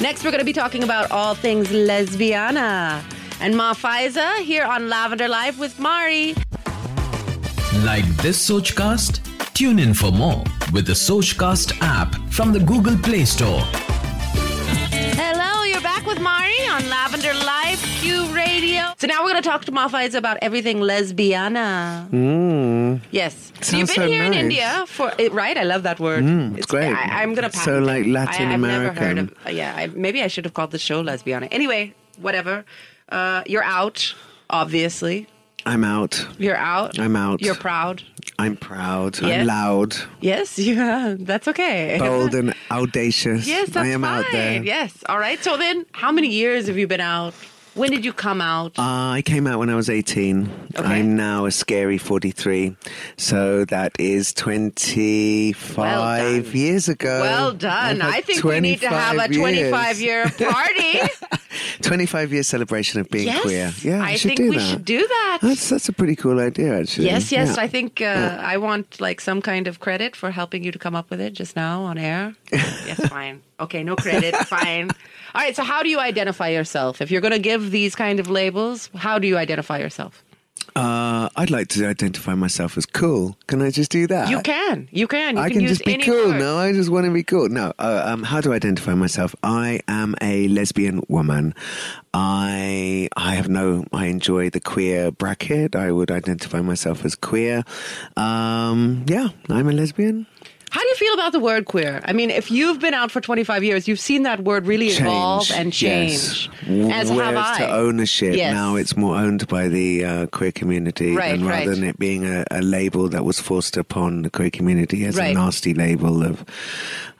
[0.00, 3.02] Next, we're going to be talking about all things lesbiana.
[3.40, 6.34] And Ma Faiza here on Lavender Life with Mari.
[7.84, 9.20] Like this Sochcast?
[9.54, 13.60] Tune in for more with the Sochcast app from the Google Play Store.
[15.20, 18.92] Hello, you're back with Mari on Lavender Life Q Radio.
[18.98, 22.08] So now we're going to talk to Ma Faiza about everything lesbiana.
[22.10, 23.00] Mm.
[23.10, 23.52] Yes.
[23.60, 24.32] So Sounds you've been so here in.
[24.32, 25.56] India for it, right?
[25.58, 26.24] I love that word.
[26.24, 26.92] Mm, it's great.
[26.94, 28.10] I, am gonna So, patent like, it.
[28.10, 29.36] Latin I, I've never heard American.
[29.46, 29.52] of.
[29.52, 31.48] Yeah, I, maybe I should have called the show lesbiana.
[31.50, 32.64] Anyway, whatever.
[33.08, 34.14] Uh, you're out.
[34.50, 35.26] Obviously,
[35.64, 36.26] I'm out.
[36.38, 36.98] you're out.
[36.98, 37.40] I'm out.
[37.42, 38.02] You're proud.
[38.38, 39.18] I'm proud.
[39.20, 39.40] Yes.
[39.40, 41.96] I'm loud, Yes, yeah, that's okay.
[41.98, 43.46] bold, and audacious.
[43.48, 44.18] yes, that's I am fine.
[44.18, 44.62] out there.
[44.62, 45.42] Yes, all right.
[45.42, 47.34] So then, how many years have you been out?
[47.76, 48.78] When did you come out?
[48.78, 50.50] Uh, I came out when I was 18.
[50.76, 50.82] Okay.
[50.82, 52.74] I'm now a scary 43.
[53.18, 57.20] So that is 25 Well years ago.
[57.20, 58.00] well done.
[58.00, 60.40] I think we need to have a 25 25 years.
[60.40, 61.00] year party.
[61.82, 63.72] 25 year celebration of being yes, queer.
[63.82, 64.60] Yeah, I think we that.
[64.60, 65.38] should do that.
[65.42, 67.06] That's, that's a pretty cool idea, actually.
[67.06, 67.56] Yes, yes.
[67.56, 67.62] Yeah.
[67.62, 70.94] I think uh, I want like some kind of credit for helping you to come
[70.94, 72.34] up with it just now on air.
[72.52, 73.42] yes, fine.
[73.58, 74.34] Okay, no credit.
[74.46, 74.90] fine.
[75.34, 75.56] All right.
[75.56, 77.00] So, how do you identify yourself?
[77.00, 80.22] If you're going to give these kind of labels, how do you identify yourself?
[80.74, 83.38] Uh, I'd like to identify myself as cool.
[83.46, 84.28] Can I just do that?
[84.28, 84.88] You can.
[84.90, 85.36] You can.
[85.36, 86.32] You I can, can use just be any cool.
[86.32, 86.38] word.
[86.38, 87.48] No, I just want to be cool.
[87.48, 89.34] No, uh, um, how do I identify myself?
[89.42, 91.54] I am a lesbian woman.
[92.12, 93.84] I I have no.
[93.92, 95.74] I enjoy the queer bracket.
[95.76, 97.64] I would identify myself as queer.
[98.16, 100.26] Um, yeah, I'm a lesbian.
[100.76, 102.02] How do you feel about the word queer?
[102.04, 105.50] I mean, if you've been out for 25 years, you've seen that word really evolve
[105.52, 106.50] and change.
[106.66, 106.92] Yes.
[106.92, 107.58] As Whereas have I.
[107.60, 108.52] to ownership, Yes.
[108.52, 111.74] now it's more owned by the uh, queer community, Right, and rather right.
[111.74, 115.30] than it being a, a label that was forced upon the queer community as Right.
[115.30, 116.44] a nasty label of.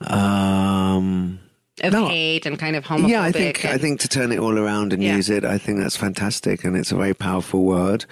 [0.03, 1.39] Um,
[1.83, 2.07] of No.
[2.09, 3.09] hate and kind of homophobic.
[3.09, 5.17] yeah, I think I think to turn it all around and Yeah.
[5.17, 8.05] use it, I think that's fantastic, and it's a very powerful word.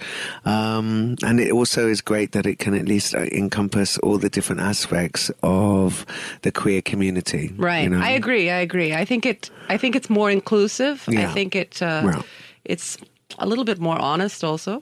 [0.45, 4.29] Um, and it also is great that it can at least uh, encompass all the
[4.29, 6.05] different aspects of
[6.43, 7.51] the queer community.
[7.57, 7.83] Right.
[7.83, 7.99] you know?
[8.01, 8.49] I agree.
[8.51, 8.93] I agree.
[8.93, 9.49] I think it.
[9.69, 11.03] I think it's more inclusive.
[11.07, 11.81] I think it.
[11.81, 12.21] Uh, Yeah.
[12.65, 12.97] It's
[13.39, 14.81] a little bit more honest, also.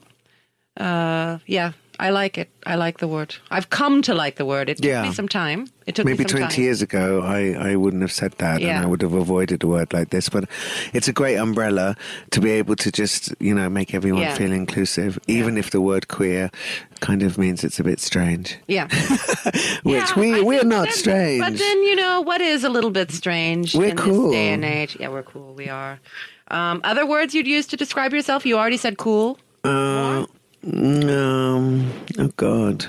[0.76, 2.50] Uh, yeah, I like it.
[2.66, 3.36] I like the word.
[3.50, 4.68] I've come to like the word.
[4.68, 5.02] It took Yeah.
[5.02, 5.68] me some time.
[5.86, 6.64] It took Maybe me some 20 time.
[6.64, 8.76] years ago, I, I wouldn't have said that Yeah.
[8.76, 10.28] and I would have avoided a word like this.
[10.28, 10.48] But
[10.92, 11.94] it's a great umbrella
[12.30, 14.34] to be able to just, you know, make everyone Yeah.
[14.34, 16.50] feel inclusive, even if the word queer
[17.00, 18.56] kind of means it's a bit strange.
[18.66, 18.88] Yeah.
[19.82, 21.40] Which we, I we're not that- strange.
[21.40, 24.30] But then you know what is a little bit strange We're in cool.
[24.30, 24.96] this day and age.
[24.98, 25.54] Yeah, we're cool.
[25.54, 26.00] We are.
[26.48, 28.44] Um, other words you'd use to describe yourself?
[28.46, 29.38] You already said cool.
[29.64, 30.26] Uh,
[30.66, 32.86] um, oh God.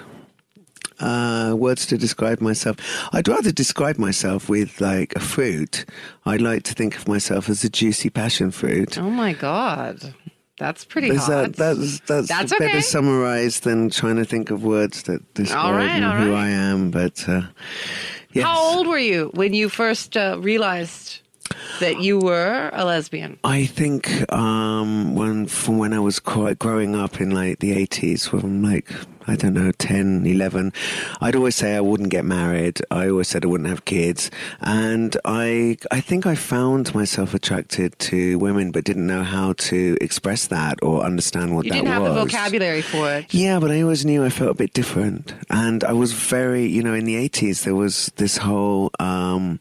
[0.97, 2.77] Uh, words to describe myself.
[3.11, 5.83] I'd rather describe myself with like a fruit.
[6.25, 8.97] I'd like to think of myself as a juicy passion fruit.
[8.97, 10.13] Oh my god,
[10.57, 11.53] that's pretty Is hot.
[11.53, 16.01] that that's that's, That's better summarized than trying to think of words that describe right,
[16.01, 16.45] who right.
[16.45, 16.91] I am?
[16.91, 17.41] But uh,
[18.31, 18.45] yes.
[18.45, 21.19] How old were you when you first uh, realized
[21.79, 23.37] that you were a lesbian?
[23.43, 28.29] I think um, when from when I was quite growing up in like the 80s,
[28.29, 28.89] from like
[29.27, 30.71] I don't know 10, 11,
[31.19, 32.79] I'd always say I wouldn't get married.
[32.91, 34.29] I always said I wouldn't have kids,
[34.61, 39.97] and I I think I found myself attracted to women, but didn't know how to
[39.99, 42.13] express that or understand what You that didn't have was.
[42.13, 43.33] the vocabulary for it.
[43.33, 45.33] Yeah, but I always knew I felt a bit different.
[45.49, 49.59] And I was very, you know, in the 80s, there was this whole um,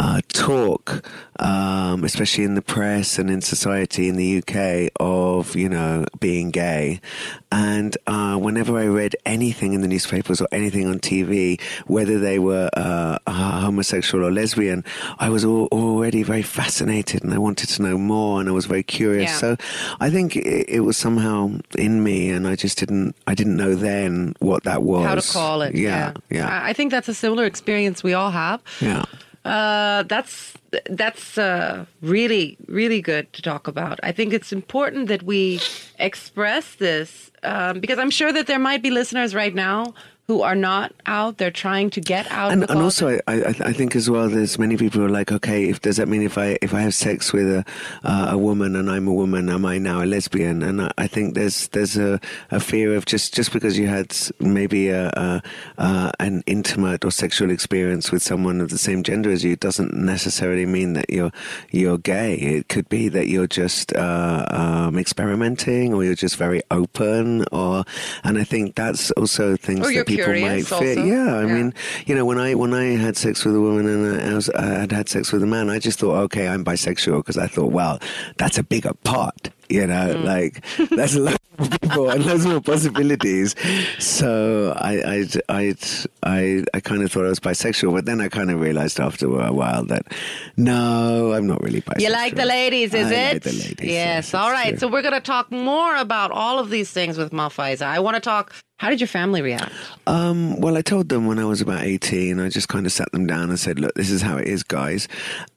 [0.00, 1.04] uh, talk,
[1.38, 6.50] um, especially in the press and in society in the UK, of, you know, being
[6.50, 7.00] gay.
[7.52, 12.38] And uh, whenever I read anything in the newspapers or anything on TV, whether they
[12.38, 14.84] were uh, homosexual or lesbian,
[15.18, 18.64] I was al- already very fascinated and I wanted to know more and I was
[18.64, 19.30] very curious.
[19.30, 19.36] Yeah.
[19.36, 19.56] So
[20.00, 23.14] I think it, it was somehow in me, and I just didn't.
[23.26, 25.04] I didn't know then what that was.
[25.04, 25.74] How to call it?
[25.74, 28.62] Yeah, yeah, I I think that's a similar experience we all have.
[28.80, 29.04] yeah.
[29.44, 30.54] Uh, that's
[30.90, 33.98] that's uh, really really good to talk about.
[34.02, 35.60] I think it's important that we
[35.98, 39.94] express this um, because I'm sure that there might be listeners right now
[40.30, 41.38] who are not out.
[41.38, 42.52] They're trying to get out.
[42.52, 45.68] And, and also, I, I, think as well, there's many people who are like, okay,
[45.68, 47.64] if does that mean if I if I have sex with a
[48.04, 50.62] uh, a woman and I'm a woman, am I now a lesbian?
[50.62, 52.20] And I, I think there's there's a,
[52.52, 55.42] a fear of just just because you had maybe a, a
[55.78, 59.94] uh, an intimate or sexual experience with someone of the same gender as you doesn't
[59.94, 61.32] necessarily mean that you're
[61.72, 62.36] you're gay.
[62.36, 67.82] It could be that you're just uh, um, experimenting, or you're just very open, or
[68.22, 70.88] and I think that's also things that people curious might fear.
[70.98, 71.04] also.
[71.04, 71.54] Yeah, I Yeah.
[71.54, 71.74] mean,
[72.06, 74.64] you know, when I when I had sex with a woman and I, was, I
[74.66, 77.72] had had sex with a man, I just thought, okay, I'm bisexual because I thought,
[77.72, 77.98] well,
[78.38, 79.50] that's a bigger pot.
[79.70, 80.24] You know, Mm.
[80.24, 83.54] like that's a lot of people and loads more possibilities.
[83.98, 85.26] So I I
[85.60, 85.74] I
[86.22, 89.26] I, I kind of thought I was bisexual, but then I kind of realized after
[89.26, 90.06] a while that
[90.56, 92.00] no, I'm not really bisexual.
[92.02, 93.32] You like the ladies, is I it?
[93.34, 93.76] like the ladies.
[93.80, 94.32] Yes.
[94.32, 94.70] yes, all right.
[94.70, 94.78] true.
[94.78, 97.82] So we're going to talk more about all of these things with Ma Faiza.
[97.86, 98.52] I want to talk.
[98.78, 99.72] How did your family react?
[100.06, 103.12] Um, well, I told them when I was about 18, I just kind of sat
[103.12, 105.06] them down and said, look, this is how it is, guys.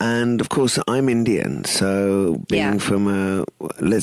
[0.02, 1.63] And of course, I'm Indian.
[1.63, 2.78] So being Yeah.
[2.80, 3.45] from a,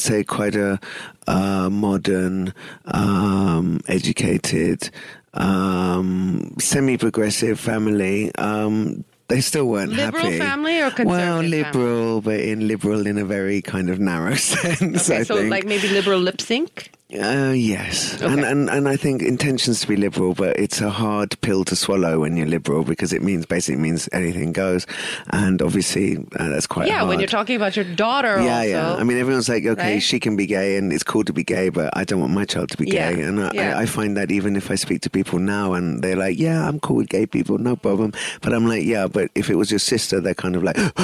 [0.00, 0.80] let's say, quite a
[1.26, 2.54] uh, modern,
[2.86, 4.88] um, educated,
[5.34, 10.38] um, semi progressive family, um, they still weren't Liberal happy.
[10.38, 15.10] family or Well, conservative liberal, but in liberal in a very kind of narrow sense.
[15.10, 16.92] Okay, I so like maybe liberal lip sync.
[17.12, 18.50] Uh, yes, and, Okay.
[18.50, 22.20] and and I think intentions to be liberal, but it's a hard pill to swallow
[22.20, 24.86] when you're liberal because it means basically means anything goes,
[25.30, 27.08] and obviously uh, that's quite Yeah, hard.
[27.08, 28.40] when you're talking about your daughter.
[28.40, 28.68] Yeah, also.
[28.68, 28.94] yeah.
[28.94, 30.02] I mean, everyone's like, okay, right?
[30.02, 32.44] she can be gay, and it's cool to be gay, but I don't want my
[32.44, 33.22] child to be Yeah, gay.
[33.22, 33.76] And I, yeah.
[33.78, 36.68] I, I find that even if I speak to people now, and they're like, yeah,
[36.68, 38.12] I'm cool with gay people, no problem.
[38.40, 40.76] But I'm like, yeah, but if it was your sister, they're kind of like,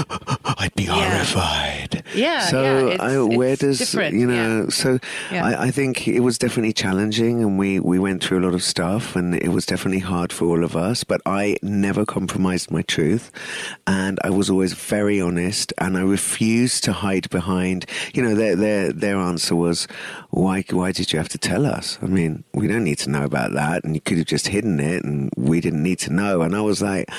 [0.61, 1.25] I'd be Yeah.
[1.25, 2.05] horrified.
[2.15, 4.69] Yeah, So yeah, it's- I, where it's does different, you know?
[4.69, 5.01] So.
[5.33, 8.63] I, I think it was definitely challenging, and we we went through a lot of
[8.63, 11.05] stuff, and it was definitely hard for all of us.
[11.05, 13.31] But I never compromised my truth,
[13.87, 17.87] and I was always very honest, and I refused to hide behind.
[18.15, 19.87] You know, their their their answer was,
[20.31, 21.99] "Why why did you have to tell us?
[22.03, 24.81] I mean, we don't need to know about that, and you could have just hidden
[24.81, 27.11] it, and we didn't need to know." And I was like,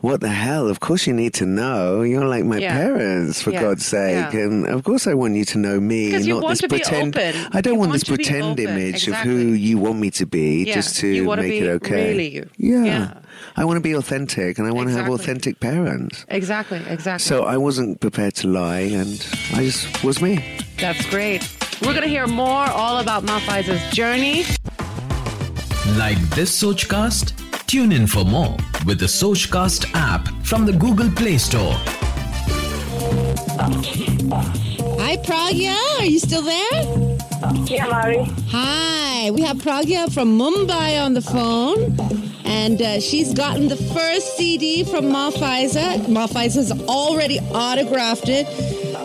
[0.00, 0.68] "What the hell?
[0.68, 2.02] Of course you need to know.
[2.02, 2.72] You're like my Yeah.
[2.72, 3.62] parents, for Yeah.
[3.62, 4.40] God's sake, Yeah.
[4.40, 6.60] and of course I want you to know me, Because and you not want this
[6.62, 7.16] to be pretend.
[7.16, 7.34] open.
[7.52, 8.68] I don't want, want this be pretend open.
[8.68, 9.32] image Exactly.
[9.32, 10.74] of who you want me to be, Yeah.
[10.74, 12.08] just to You make be it okay.
[12.10, 12.48] really you.
[12.58, 12.84] Yeah.
[12.84, 13.12] Yeah.
[13.56, 16.24] I want to be authentic, and I want to have authentic parents.
[16.28, 17.24] Exactly, exactly.
[17.24, 19.14] So I wasn't prepared to lie, and
[19.54, 20.42] I just was me.
[20.78, 21.42] That's great.
[21.82, 24.44] We're going to hear more all about Ma Faiza's journey.
[25.98, 27.32] Like this Sochcast?
[27.66, 28.56] Tune in for more
[28.86, 31.74] with the Sochcast app from the Google Play Store.
[35.00, 35.76] Hi, Pragya.
[36.00, 37.18] Are you still there?
[37.66, 38.24] Yeah, Mari.
[38.50, 39.30] Hi.
[39.30, 41.96] We have Pragya from Mumbai on the phone.
[42.46, 45.98] And uh, she's gotten the first CD from Ma Faiza.
[46.06, 48.46] Malphisa's already autographed it.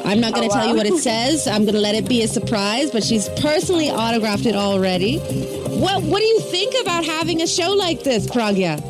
[0.06, 1.48] I'm not going to Oh, tell you what it says.
[1.48, 5.18] I'm going to let it be a surprise, but she's personally autographed it already.
[5.20, 8.82] What What do you think about having a show like this, Pragya?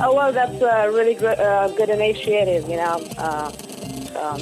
[0.00, 2.68] Oh well, that's a really good, uh, good initiative.
[2.68, 3.52] You know, uh,
[4.20, 4.40] um,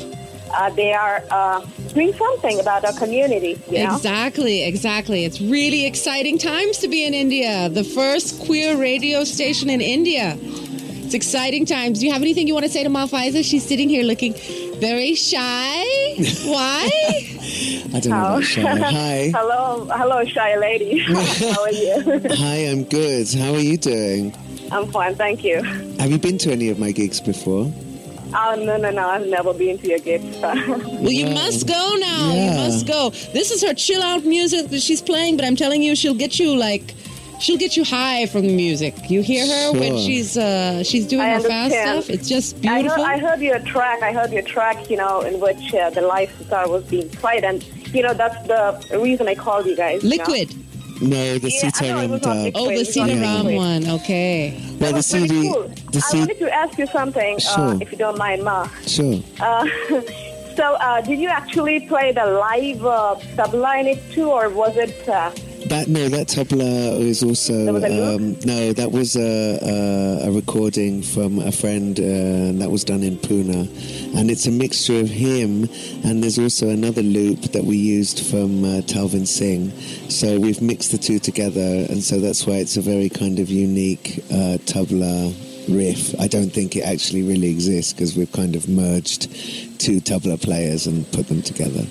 [0.57, 1.61] uh, they are uh,
[1.93, 3.59] doing something about our community.
[3.71, 5.25] You know, Exactly, exactly.
[5.25, 7.69] It's really exciting times to be in India.
[7.69, 10.37] The first queer radio station in India.
[10.41, 12.01] It's exciting times.
[12.01, 13.45] Do you have anything you want to say to Ma Faiza?
[13.45, 14.35] She's sitting here looking
[14.81, 15.85] very shy.
[16.45, 16.91] Why?
[17.95, 18.63] I don't know about shy.
[18.63, 19.31] Hi.
[19.35, 20.99] hello, hello, shy lady.
[20.99, 22.21] How are you?
[22.31, 23.33] Hi, I'm good.
[23.35, 24.35] How are you doing?
[24.73, 25.63] I'm fine, thank you.
[25.63, 27.73] Have you been to any of my gigs before?
[28.39, 29.09] Oh no, no, no!
[29.09, 30.37] I've never been to your gigs.
[30.43, 32.35] Well, you must go now.
[32.35, 33.11] You must go.
[33.33, 36.39] This is her chill out music that she's playing, but I'm telling you, she'll get
[36.39, 36.95] you like.
[37.39, 38.95] She'll get you high from the music.
[39.11, 42.11] You hear her when she's uh, she's doing I her fast stuff.
[42.11, 43.05] It's just I heard, beautiful.
[43.05, 44.03] I heard your track.
[44.03, 44.91] I heard your track.
[44.91, 47.63] You know, in which uh, the life star was being played, and
[47.95, 50.03] you know that's the reason I called you guys.
[50.03, 50.25] you know.
[51.01, 51.11] Liquid.
[51.11, 52.53] No, the Yeah, I know it was not Sitaram Liquid.
[52.57, 53.57] Oh, the It's not Sita Yeah.
[53.57, 53.91] One.
[54.01, 54.61] Okay.
[54.81, 55.53] Well, the was really CD.
[55.53, 55.63] cool.
[55.93, 57.61] The I wanted to ask you something, Sure.
[57.75, 58.69] uh, if you don't mind, Ma.
[58.87, 59.21] Sure.
[59.41, 59.67] Uh,
[60.57, 64.77] so, uh, did you actually play the live uh, tabla in it too, or was
[64.77, 65.09] it?
[65.69, 68.21] That no, that tabla is also That was a loop?
[68.21, 68.73] um, no.
[68.73, 69.59] That was a,
[70.23, 73.67] a, a recording from a friend, uh, and that was done in Pune,
[74.17, 75.69] and it's a mixture of him,
[76.05, 79.71] and there's also another loop that we used from uh, Talvin Singh.
[80.09, 83.49] So we've mixed the two together, and so that's why it's a very kind of
[83.49, 85.35] unique uh, tabla
[85.69, 86.15] riff.
[86.21, 89.23] I don't think it actually really exists because we've kind of merged
[89.81, 91.85] two tabla players and put them together.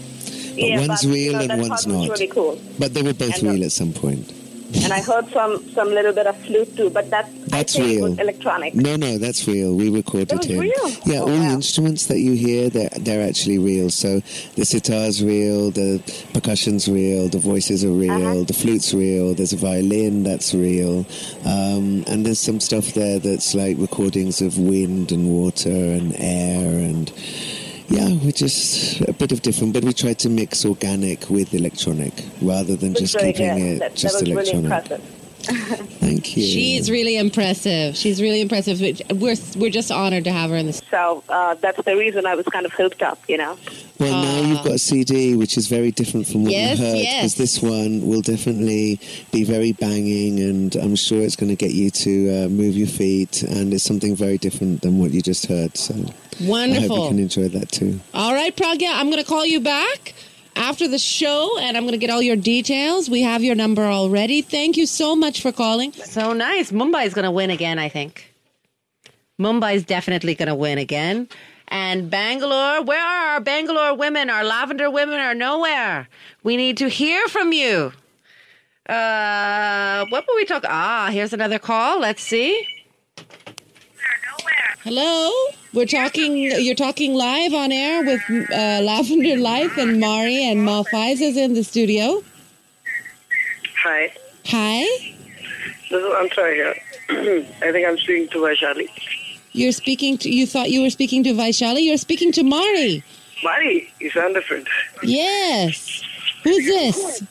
[0.56, 2.10] But yeah, one's but, real you know, and one's not.
[2.10, 2.60] really cool.
[2.80, 4.32] But they were both And, uh, real at some point.
[4.84, 8.20] And I heard some some little bit of flute too, but that That's I real.
[8.20, 8.76] electronic.
[8.76, 9.74] No, no, that's real.
[9.74, 10.89] We recorded was real?
[11.06, 13.89] Yeah, Oh, all the instruments that you hear, they're, they're actually real.
[13.89, 14.20] So
[14.56, 16.02] the sitar's real, the
[16.34, 18.44] percussion's real, the voices are real, Uh-huh.
[18.44, 21.06] the flute's real, there's a violin that's real.
[21.46, 26.68] Um, and there's some stuff there that's like recordings of wind and water and air
[26.80, 27.13] and
[27.88, 32.13] yeah, we're just a bit of different, but we tried to mix organic with electronic
[32.41, 35.00] rather than just keeping it that, just electronic.
[35.45, 36.43] Thank you.
[36.43, 37.95] She's really impressive.
[37.95, 38.79] She's really impressive.
[39.12, 42.36] We're we're just honored to have her in the So uh, that's the reason I
[42.36, 43.58] was kind of hooked up, you know.
[43.99, 46.97] Well, now you've got a CD, which is very different from what Yes, you heard.
[46.97, 47.21] yes.
[47.21, 48.99] Because this one will definitely
[49.31, 52.88] be very banging, and I'm sure it's going to get you to uh, move your
[52.88, 55.77] feet, and it's something very different than what you just heard.
[55.77, 55.93] So
[56.41, 56.84] wonderful.
[56.84, 57.99] I hope you can enjoy that too.
[58.13, 60.13] All right, Pragya, I'm going to call you back
[60.56, 63.10] after the show and I'm going to get all your details.
[63.10, 64.41] We have your number already.
[64.41, 65.91] Thank you so much for calling.
[65.94, 66.72] So nice.
[66.72, 68.34] Mumbai's going to win again, I think.
[69.39, 71.28] Mumbai is definitely going to win again.
[71.68, 74.30] And Bangalore, where are our Bangalore women?
[74.30, 76.08] Our lavender women are nowhere.
[76.44, 77.91] We need to hear from you.
[78.88, 80.70] Uh, what were we talking?
[80.72, 82.00] Ah, here's another call.
[82.00, 82.68] Let's see.
[84.86, 85.32] Hello?
[85.74, 90.84] We're talking, you're talking live on air with uh, Lavender Life and Mari and Ma
[90.84, 92.24] Faiza's in the studio.
[93.82, 94.13] Hi,
[94.45, 94.84] Hi.
[95.89, 96.76] this is Antra here.
[97.63, 98.88] I think I'm speaking to Vaishali.
[99.54, 101.84] You're speaking to, you thought you were speaking to Vaishali.
[101.84, 103.04] You're speaking to Mari.
[103.43, 104.67] Mari, you sound different.
[105.02, 106.04] Yes.
[106.43, 107.24] Who's this?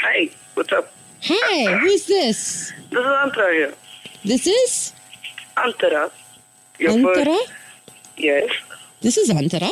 [0.00, 0.94] Hi, what's up?
[1.24, 1.76] Hi.
[1.76, 2.72] Who's this?
[2.88, 3.74] This is Antra here.
[4.24, 4.94] This is
[5.64, 6.10] Antara.
[6.78, 7.24] Your Antara?
[7.38, 7.52] first.
[8.16, 8.50] Yes.
[9.00, 9.70] This is Antara.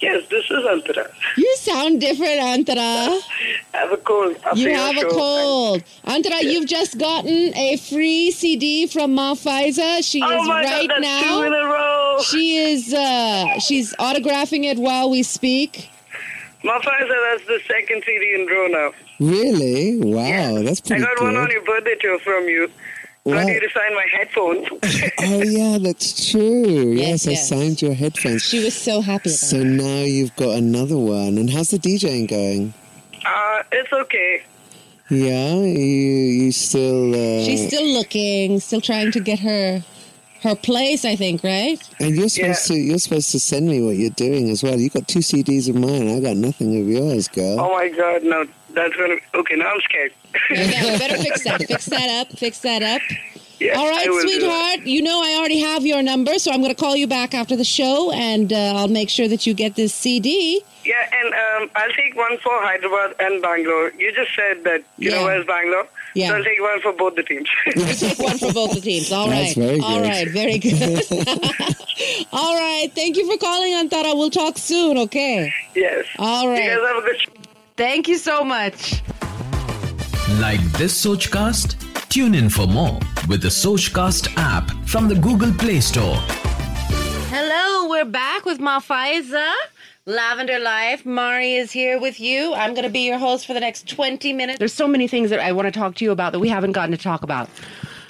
[0.00, 1.10] Yes, this is Antara.
[1.36, 3.20] You sound different, Antara.
[3.72, 4.36] I have a cold.
[4.44, 5.10] after You have a show.
[5.10, 5.82] cold.
[6.06, 10.04] Antara, you've just gotten a free CD from Ma Faiza.
[10.08, 11.58] She Oh is my right God, that's two in now.
[11.58, 12.18] a row.
[12.22, 15.88] She is uh she's autographing it while we speak.
[16.64, 18.92] Ma Mafaiza, that's the second CD in row now.
[19.20, 19.98] Really?
[20.00, 21.52] Wow, that's pretty I pretty got one on good.
[21.52, 22.68] your birthday tour from you.
[23.24, 23.34] Wow.
[23.42, 24.68] Got you to sign my headphones.
[25.26, 26.92] Oh yeah, that's true.
[26.92, 28.42] Yes, Yes, I signed your headphones.
[28.42, 29.64] She was so happy about So it.
[29.64, 31.38] now you've got another one.
[31.38, 32.74] And how's the DJing going?
[33.24, 34.42] uh, it's okay.
[35.08, 35.62] Yeah, you
[36.44, 39.82] you still uh, She's still looking, still trying to get her
[40.42, 41.80] her place, I think, right?
[42.00, 42.76] and you're supposed Yeah.
[42.76, 44.78] to you're supposed to send me what you're doing as well.
[44.78, 46.08] You got two CDs of mine.
[46.14, 47.60] I got nothing of yours, girl.
[47.60, 48.44] Oh my God, no,
[48.74, 49.16] that's gonna.
[49.34, 50.12] Okay, now I'm scared.
[50.50, 51.62] Okay, we better fix that.
[51.66, 52.38] Fix that up.
[52.38, 53.02] Fix that up.
[53.60, 54.40] yes, All right, I will do that.
[54.40, 54.86] sweetheart.
[54.86, 57.56] You know I already have your number, so I'm going to call you back after
[57.56, 60.60] the show, and uh, I'll make sure that you get this CD.
[60.84, 63.90] Yeah, and um, I'll take one for Hyderabad and Bangalore.
[63.98, 65.16] You just said that you Yeah.
[65.20, 65.86] know where's Bangalore.
[66.14, 66.28] Yeah.
[66.28, 67.48] So I'll take one for both the teams.
[67.74, 69.10] You take one for both the teams.
[69.10, 69.54] All right.
[69.54, 70.08] That's very good.
[70.08, 70.28] right.
[70.28, 71.76] Very good.
[72.32, 72.88] All right.
[72.94, 74.14] Thank you for calling, Antara.
[74.16, 74.98] We'll talk soon.
[74.98, 75.52] Okay.
[75.74, 76.04] yes.
[76.18, 77.20] All You guys have a good.
[77.76, 79.02] Thank you so much.
[80.38, 82.08] Like this Sochcast?
[82.08, 86.16] Tune in for more with the Sochcast app from the Google Play Store.
[87.30, 89.52] Hello, we're back with Ma Faiza.
[90.06, 91.04] Lavender Life.
[91.04, 92.54] Mari is here with you.
[92.54, 94.60] I'm going to be your host for the next 20 minutes.
[94.60, 96.72] There's so many things that I want to talk to you about that we haven't
[96.72, 97.50] gotten to talk about.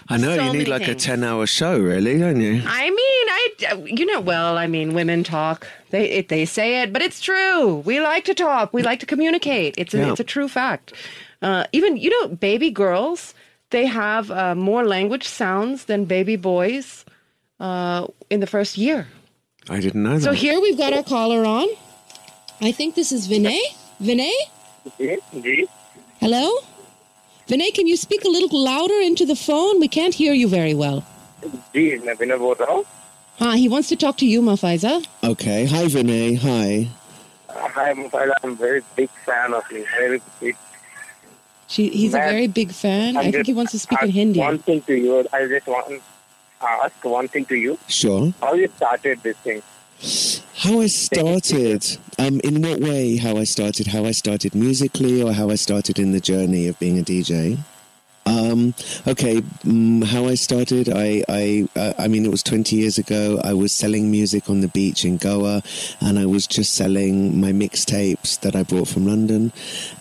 [0.08, 1.02] I know so you need like things.
[1.02, 2.60] a ten-hour show, really, don't you?
[2.66, 5.66] I mean, I, you know, well, I mean, women talk.
[5.93, 7.77] They it, they say it, but it's true.
[7.85, 8.73] We like to talk.
[8.73, 9.75] We like to communicate.
[9.77, 10.11] It's a, Yeah.
[10.11, 10.93] it's a true fact.
[11.41, 13.33] Uh, even you know, baby girls,
[13.71, 17.05] they have uh, more language sounds than baby boys
[17.59, 19.07] uh, in the first year.
[19.69, 20.23] I didn't know that.
[20.23, 21.67] So here we've got our caller on.
[22.61, 23.59] I think this is Vinay.
[24.01, 24.31] Vinay?
[24.99, 25.67] Ji
[26.19, 26.51] Hello?
[27.47, 29.79] Vinay, can you speak a little louder into the phone?
[29.79, 31.03] We can't hear you very well.
[31.75, 32.85] जी मैं विनय बोल रहा हूँ
[33.41, 35.05] Huh, he wants to talk to you, Mafaiza.
[35.24, 35.64] Okay.
[35.64, 36.36] Hi, Vinay.
[36.38, 36.86] Hi.
[37.48, 38.32] Hi, Mufaila.
[38.42, 39.86] I'm very big fan of you.
[39.96, 40.54] Very big.
[41.66, 43.16] She, he's a very big fan.
[43.16, 44.38] I I'm think just he wants to speak in Hindi.
[44.38, 45.26] One thing to you.
[45.32, 46.00] I just want to
[46.60, 47.78] ask one thing to you.
[47.88, 48.34] Sure.
[48.38, 49.62] How you started this thing?
[50.56, 55.32] How I started, um, in what way how I started, how I started musically or
[55.32, 57.58] how I started in the journey of being a DJ?
[58.26, 58.74] Um,
[59.06, 63.40] okay, mm, how I started, I, I, uh, I mean, it was 20 years ago.
[63.44, 65.62] I was selling music on the beach in Goa
[66.00, 69.52] and I was just selling my mixtapes that I brought from London.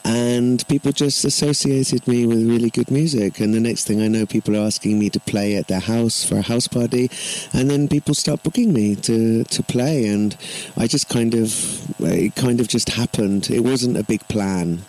[0.06, 3.40] And people just associated me with really good music.
[3.40, 6.24] And the next thing I know, people are asking me to play at their house
[6.24, 7.12] for a house party.
[7.52, 10.08] And then people start booking me to, to play.
[10.08, 10.38] And
[10.78, 13.50] I just kind of, it kind of just happened.
[13.50, 14.84] It wasn't a big plan.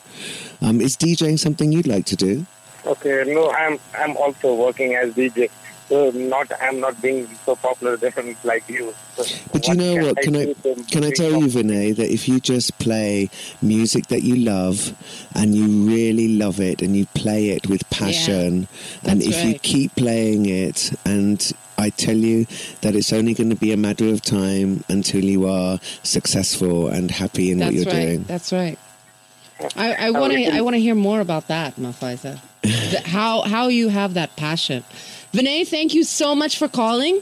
[0.62, 2.46] Um, is DJing something you'd like to do?
[2.86, 5.50] Okay, no, I'm I'm also working as DJ.
[5.88, 8.94] So not I'm not being so popular than like you.
[9.16, 10.16] So But you know what?
[10.18, 13.28] Can I do to can I be tell you, Vinay, that if you just play
[13.60, 14.94] music that you love
[15.34, 18.68] and you really love it and you play it with passion,
[19.02, 22.46] and That's if you keep playing it, and I tell you
[22.80, 27.10] that it's only going to be a matter of time until you are successful and
[27.10, 27.92] happy in what you're right.
[27.92, 28.22] doing.
[28.24, 28.78] That's right.
[29.76, 32.40] I, I want to I want to hear more about that, Ma Faiza.
[32.64, 34.84] The- how how you have that passion.
[35.32, 37.20] Vinay, thank you so much for calling.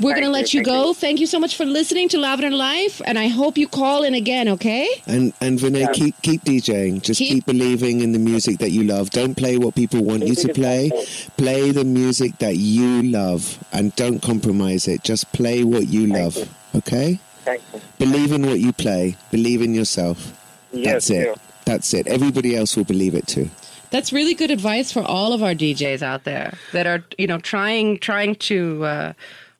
[0.00, 0.88] We're going to let you, you thank go.
[0.88, 0.94] you.
[0.94, 4.12] Thank you so much for listening to Lavender Life, and I hope you call in
[4.14, 4.48] again.
[4.48, 4.88] Okay?
[5.06, 5.92] And and Vinay, Yeah.
[5.92, 7.00] keep keep DJing.
[7.00, 9.10] Just Keep- keep, believing in the music that you love.
[9.10, 10.90] Don't play what people want you to play.
[11.36, 15.04] Play the music that you love, and don't compromise it.
[15.04, 16.36] Just play what you Thank love.
[16.38, 16.48] you.
[16.80, 17.20] Okay?
[17.44, 17.80] Thank you.
[17.98, 19.16] Believe in what you play.
[19.30, 20.32] Believe in yourself.
[20.72, 21.24] Yes, That's it.
[21.24, 21.34] sure.
[21.66, 22.06] That's it.
[22.08, 23.48] Everybody else will believe it too.
[23.94, 27.38] That's really good advice for all of our DJs out there that are, you know,
[27.38, 29.12] trying trying to uh,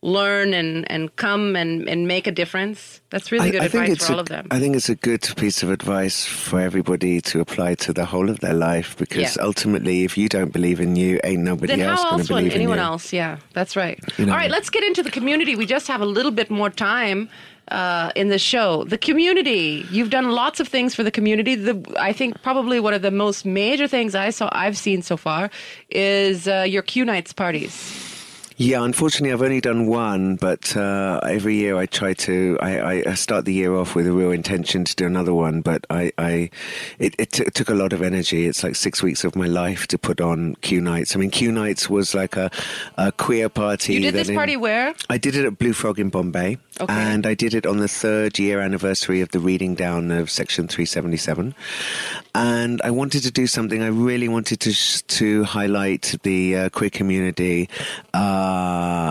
[0.05, 3.01] learn and, and come and, and make a difference.
[3.09, 4.47] That's really good advice for all a, of them.
[4.51, 8.29] I think it's a good piece of advice for everybody to apply to the whole
[8.29, 9.43] of their life because Yeah.
[9.43, 12.61] ultimately, if you don't believe in you, ain't nobody Then else going to believe in
[12.61, 12.85] anyone you.
[12.85, 13.13] else?
[13.15, 13.99] Yeah, that's right.
[14.19, 14.33] You know.
[14.33, 15.57] All right, let's get into the community.
[15.57, 17.31] We just have a little bit more time
[17.69, 18.85] uh, in the show.
[18.85, 19.87] The community.
[19.91, 21.55] You've done lots of things for the community.
[21.55, 25.17] The I think probably one of the most major things I saw I've seen so
[25.17, 25.49] far
[25.89, 28.04] is uh, your Q nights parties.
[28.57, 32.57] Yeah, unfortunately, I've only done one, but uh, every year I try to.
[32.63, 35.85] I, I start the year off with a real intention to do another one, but
[35.91, 36.51] I, I
[37.01, 38.47] it, it, t- it took a lot of energy.
[38.47, 41.17] It's like six weeks of my life to put on Q Nights.
[41.17, 42.49] I mean, Q Nights was like a,
[42.97, 43.95] a queer party.
[43.95, 44.95] You did this in- party where?
[45.11, 46.93] I did it at Blue Frog in Bombay, Okay.
[46.95, 50.69] and I did it on the third year anniversary of the reading down of Section
[50.69, 51.57] 377.
[52.37, 53.83] And I wanted to do something.
[53.83, 57.69] I really wanted to sh- to highlight the uh, queer community
[58.13, 58.43] uh,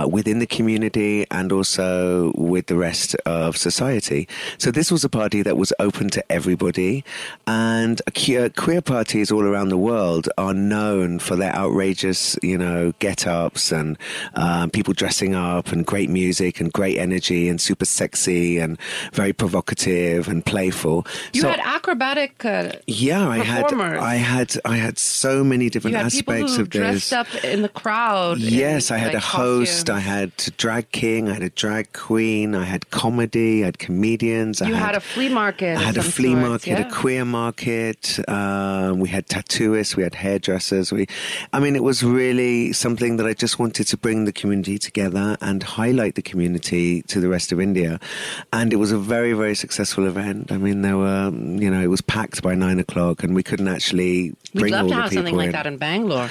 [0.09, 4.27] within the community and also with the rest of society.
[4.57, 7.03] So this was a party that was open to everybody,
[7.47, 12.93] and queer, queer parties all around the world are known for their outrageous, you know,
[12.99, 13.97] get-ups and
[14.35, 18.77] um, people dressing up and great music and great energy and super sexy and
[19.13, 21.05] very provocative and playful.
[21.33, 22.43] You so, had acrobatic.
[22.45, 23.73] Uh, yeah, I had.
[23.73, 27.09] I had, I had so many different aspects of this.
[27.09, 28.37] dressed up in the crowd.
[28.39, 29.89] in, Yes, I had like, a host.
[29.89, 31.29] I had a drag king.
[31.29, 32.55] I had a drag queen.
[32.55, 33.63] I had comedy.
[33.63, 34.61] I had comedians.
[34.61, 35.77] I You had a flea market.
[35.77, 36.87] I had a flea sorts, market, yeah.
[36.87, 38.19] a queer market.
[38.27, 39.95] Um, we had tattooists.
[39.95, 40.91] We had hairdressers.
[40.91, 41.07] We,
[41.51, 45.37] I mean, it was really something that I just wanted to bring the community together
[45.41, 47.99] and highlight the community to the rest of India.
[48.51, 50.51] And it was a very, very successful event.
[50.51, 53.67] I mean, there were, you know, it was packed by nine o'clock, and we couldn't
[53.67, 56.29] actually We'd bring love all to the have something like that in Bangalore.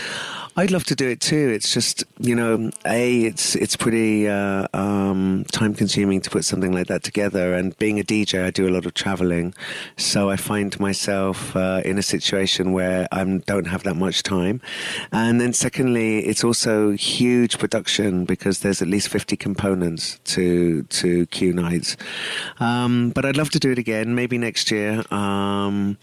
[0.57, 1.49] I'd love to do it too.
[1.49, 6.73] It's just you know, a it's it's pretty uh, um, time consuming to put something
[6.73, 7.55] like that together.
[7.55, 9.55] And being a DJ, I do a lot of traveling,
[9.97, 14.61] so I find myself uh, in a situation where I don't have that much time.
[15.11, 21.27] And then secondly, it's also huge production because there's at least fifty components to to
[21.27, 21.97] Q nights.
[22.61, 25.03] Um, but I'd love to do it again, maybe next year.
[25.13, 25.99] Um,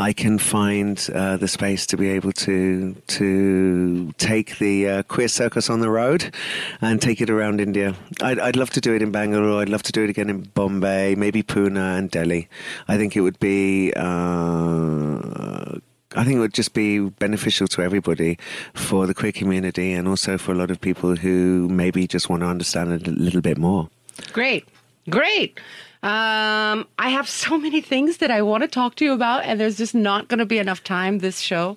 [0.00, 5.28] I can find uh, the space to be able to to take the uh, queer
[5.28, 6.34] circus on the road
[6.80, 7.94] and take it around India.
[8.22, 9.60] I'd, I'd love to do it in Bangalore.
[9.60, 12.48] I'd love to do it again in Bombay, maybe Pune and Delhi.
[12.88, 13.92] I think it would be.
[13.94, 15.78] Uh,
[16.16, 18.38] I think it would just be beneficial to everybody
[18.74, 22.40] for the queer community and also for a lot of people who maybe just want
[22.40, 23.90] to understand it a little bit more.
[24.32, 24.66] Great.
[25.08, 25.60] Great.
[26.02, 29.60] Um, I have so many things that I want to talk to you about, and
[29.60, 31.76] there's just not going to be enough time this show.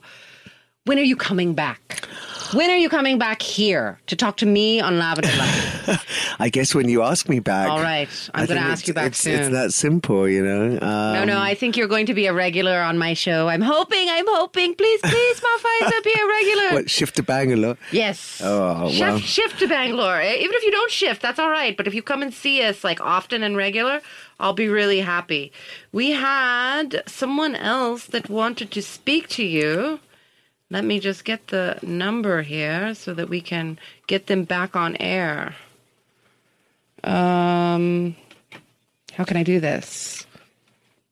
[0.85, 2.05] When are you coming back?
[2.51, 6.35] When are you coming back here to talk to me on Lavender Life?
[6.39, 7.69] I guess when you ask me back.
[7.69, 8.09] All right.
[8.33, 9.39] I'm going to ask you back it's, soon.
[9.39, 10.73] It's that simple, you know.
[10.73, 13.47] Um, no, no, I think you're going to be a regular on my show.
[13.47, 14.75] I'm hoping, I'm hoping.
[14.75, 16.73] Please, please, Ma Faiza, be a regular.
[16.73, 17.77] What, shift to Bangalore?
[17.93, 18.41] Yes.
[18.43, 19.19] Oh, shift, well.
[19.19, 20.19] shift to Bangalore.
[20.19, 21.77] Eh, Even if you don't shift, that's all right.
[21.77, 24.01] But if you come and see us like often and regular,
[24.37, 25.53] I'll be really happy.
[25.93, 30.01] We had someone else that wanted to speak to you.
[30.69, 34.95] Let me just get the number here so that we can get them back on
[34.97, 35.55] air.
[37.03, 38.15] Um,
[39.13, 40.25] how can I do this?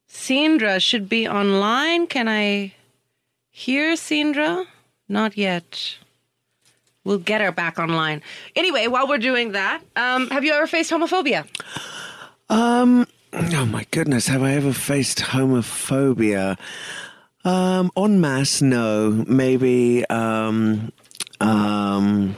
[0.10, 2.08] Sindra should be online.
[2.08, 2.74] Can I
[3.52, 4.66] hear Sindra?
[5.10, 5.98] Not yet.
[7.04, 8.22] We'll get her back online.
[8.56, 11.48] Anyway, while we're doing that, um, have you ever faced homophobia?
[12.50, 16.58] Um, oh my goodness, have I ever faced homophobia?
[17.44, 19.24] Um, en masse, no.
[19.28, 20.92] Maybe, um,
[21.40, 22.36] um,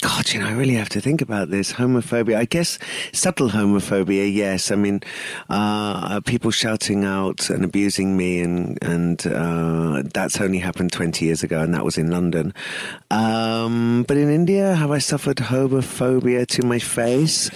[0.00, 1.72] God, you know, I really have to think about this.
[1.74, 2.36] Homophobia.
[2.36, 2.78] I guess
[3.12, 4.70] subtle homophobia, yes.
[4.72, 5.00] I mean,
[5.48, 11.42] uh, people shouting out and abusing me, and, and uh, that's only happened 20 years
[11.42, 12.52] ago, and that was in London.
[13.10, 17.50] Um, but in India, have I suffered homophobia to my face?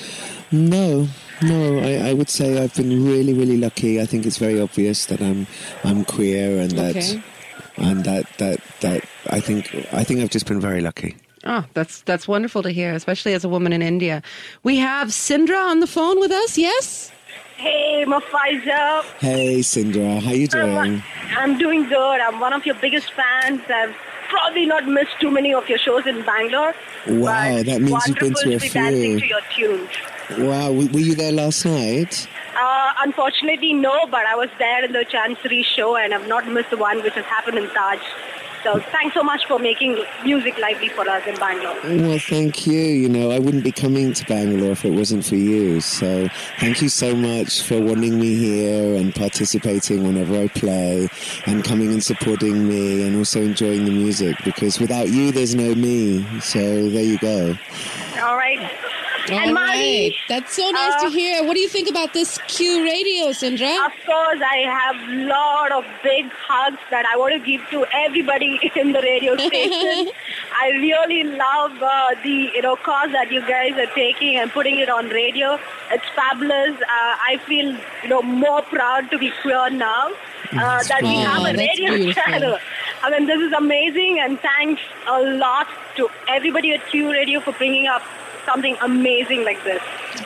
[0.53, 1.09] No.
[1.43, 4.01] No, I, I would say I've been really, really lucky.
[4.01, 5.47] I think it's very obvious that I'm
[5.85, 7.23] I'm queer and that Okay.
[7.77, 11.17] and that, that that I think I think I've just been very lucky.
[11.45, 14.23] Oh, that's that's wonderful to hear, especially as a woman in India.
[14.63, 16.57] We have Sindra on the phone with us.
[16.59, 17.13] Yes.
[17.57, 19.03] Hey, Ma Faiza.
[19.19, 21.03] Hey, Sindra, how you doing?
[21.37, 22.21] I'm doing good.
[22.21, 23.61] I'm one of your biggest fans.
[23.69, 23.95] I've
[24.29, 26.75] probably not missed too many of your shows in Bangalore.
[27.09, 29.21] Wow, that means you've been wonderful to a few.
[29.21, 29.89] to your tunes.
[30.31, 32.29] Wow, were you there last night?
[32.59, 36.71] Uh, unfortunately, no, but I was there in the Chancery show and I've not missed
[36.71, 38.01] the one which has happened in Taj.
[38.67, 41.79] So thanks so much for making music lively for us in Bangalore.
[41.85, 42.81] Well, thank you.
[42.81, 45.81] You know, I wouldn't be coming to Bangalore if it wasn't for you.
[45.81, 46.27] So,
[46.59, 51.09] thank you so much for wanting me here and participating whenever I play
[51.47, 55.73] and coming and supporting me and also enjoying the music because without you, there's no
[55.77, 56.27] me.
[56.41, 57.57] So, there you go.
[58.21, 58.46] All right.
[59.31, 60.15] All and Mari, right.
[60.29, 61.45] That's so nice to uh, hear.
[61.45, 63.87] What do you think about this Q radio, Sindra?
[63.87, 67.85] Of course, I have a lot of big hugs that I want to give to
[67.93, 70.11] everybody in the radio station.
[70.61, 74.79] I really love uh, the you know cause that you guys are taking and putting
[74.79, 75.59] it on radio.
[75.91, 76.77] It's fabulous.
[76.81, 80.13] Uh, I feel you know more proud to be queer now
[80.53, 82.23] uh, that we Oh, have a radio beautiful.
[82.23, 82.59] channel.
[83.03, 85.67] I mean, this is amazing, and thanks a lot
[85.97, 88.03] to everybody at Q Radio for bringing up
[88.47, 89.83] something amazing like this.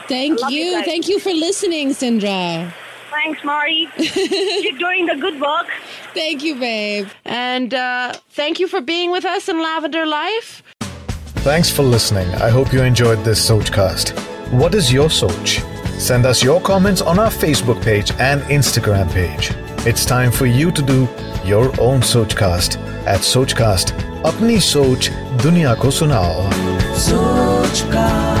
[0.07, 0.83] Thank you you.
[0.83, 2.71] Thank you for listening, Sindra.
[3.09, 3.89] Thanks, Mari.
[3.97, 5.67] You're doing the good work.
[6.13, 7.07] Thank you, babe.
[7.25, 10.63] And uh, thank you for being with us in Lavender Life.
[11.43, 12.27] Thanks for listening.
[12.35, 14.17] I hope you enjoyed this Sochcast.
[14.51, 15.59] What is your Soch?
[15.99, 19.51] Send us your comments on our Facebook page and Instagram page.
[19.85, 21.07] It's time for you to do
[21.43, 24.10] your own Sochcast at Sochcast.
[24.25, 25.09] अपनी सोच
[25.43, 26.49] दुनिया को सुनाओ
[27.01, 28.40] Sochcast.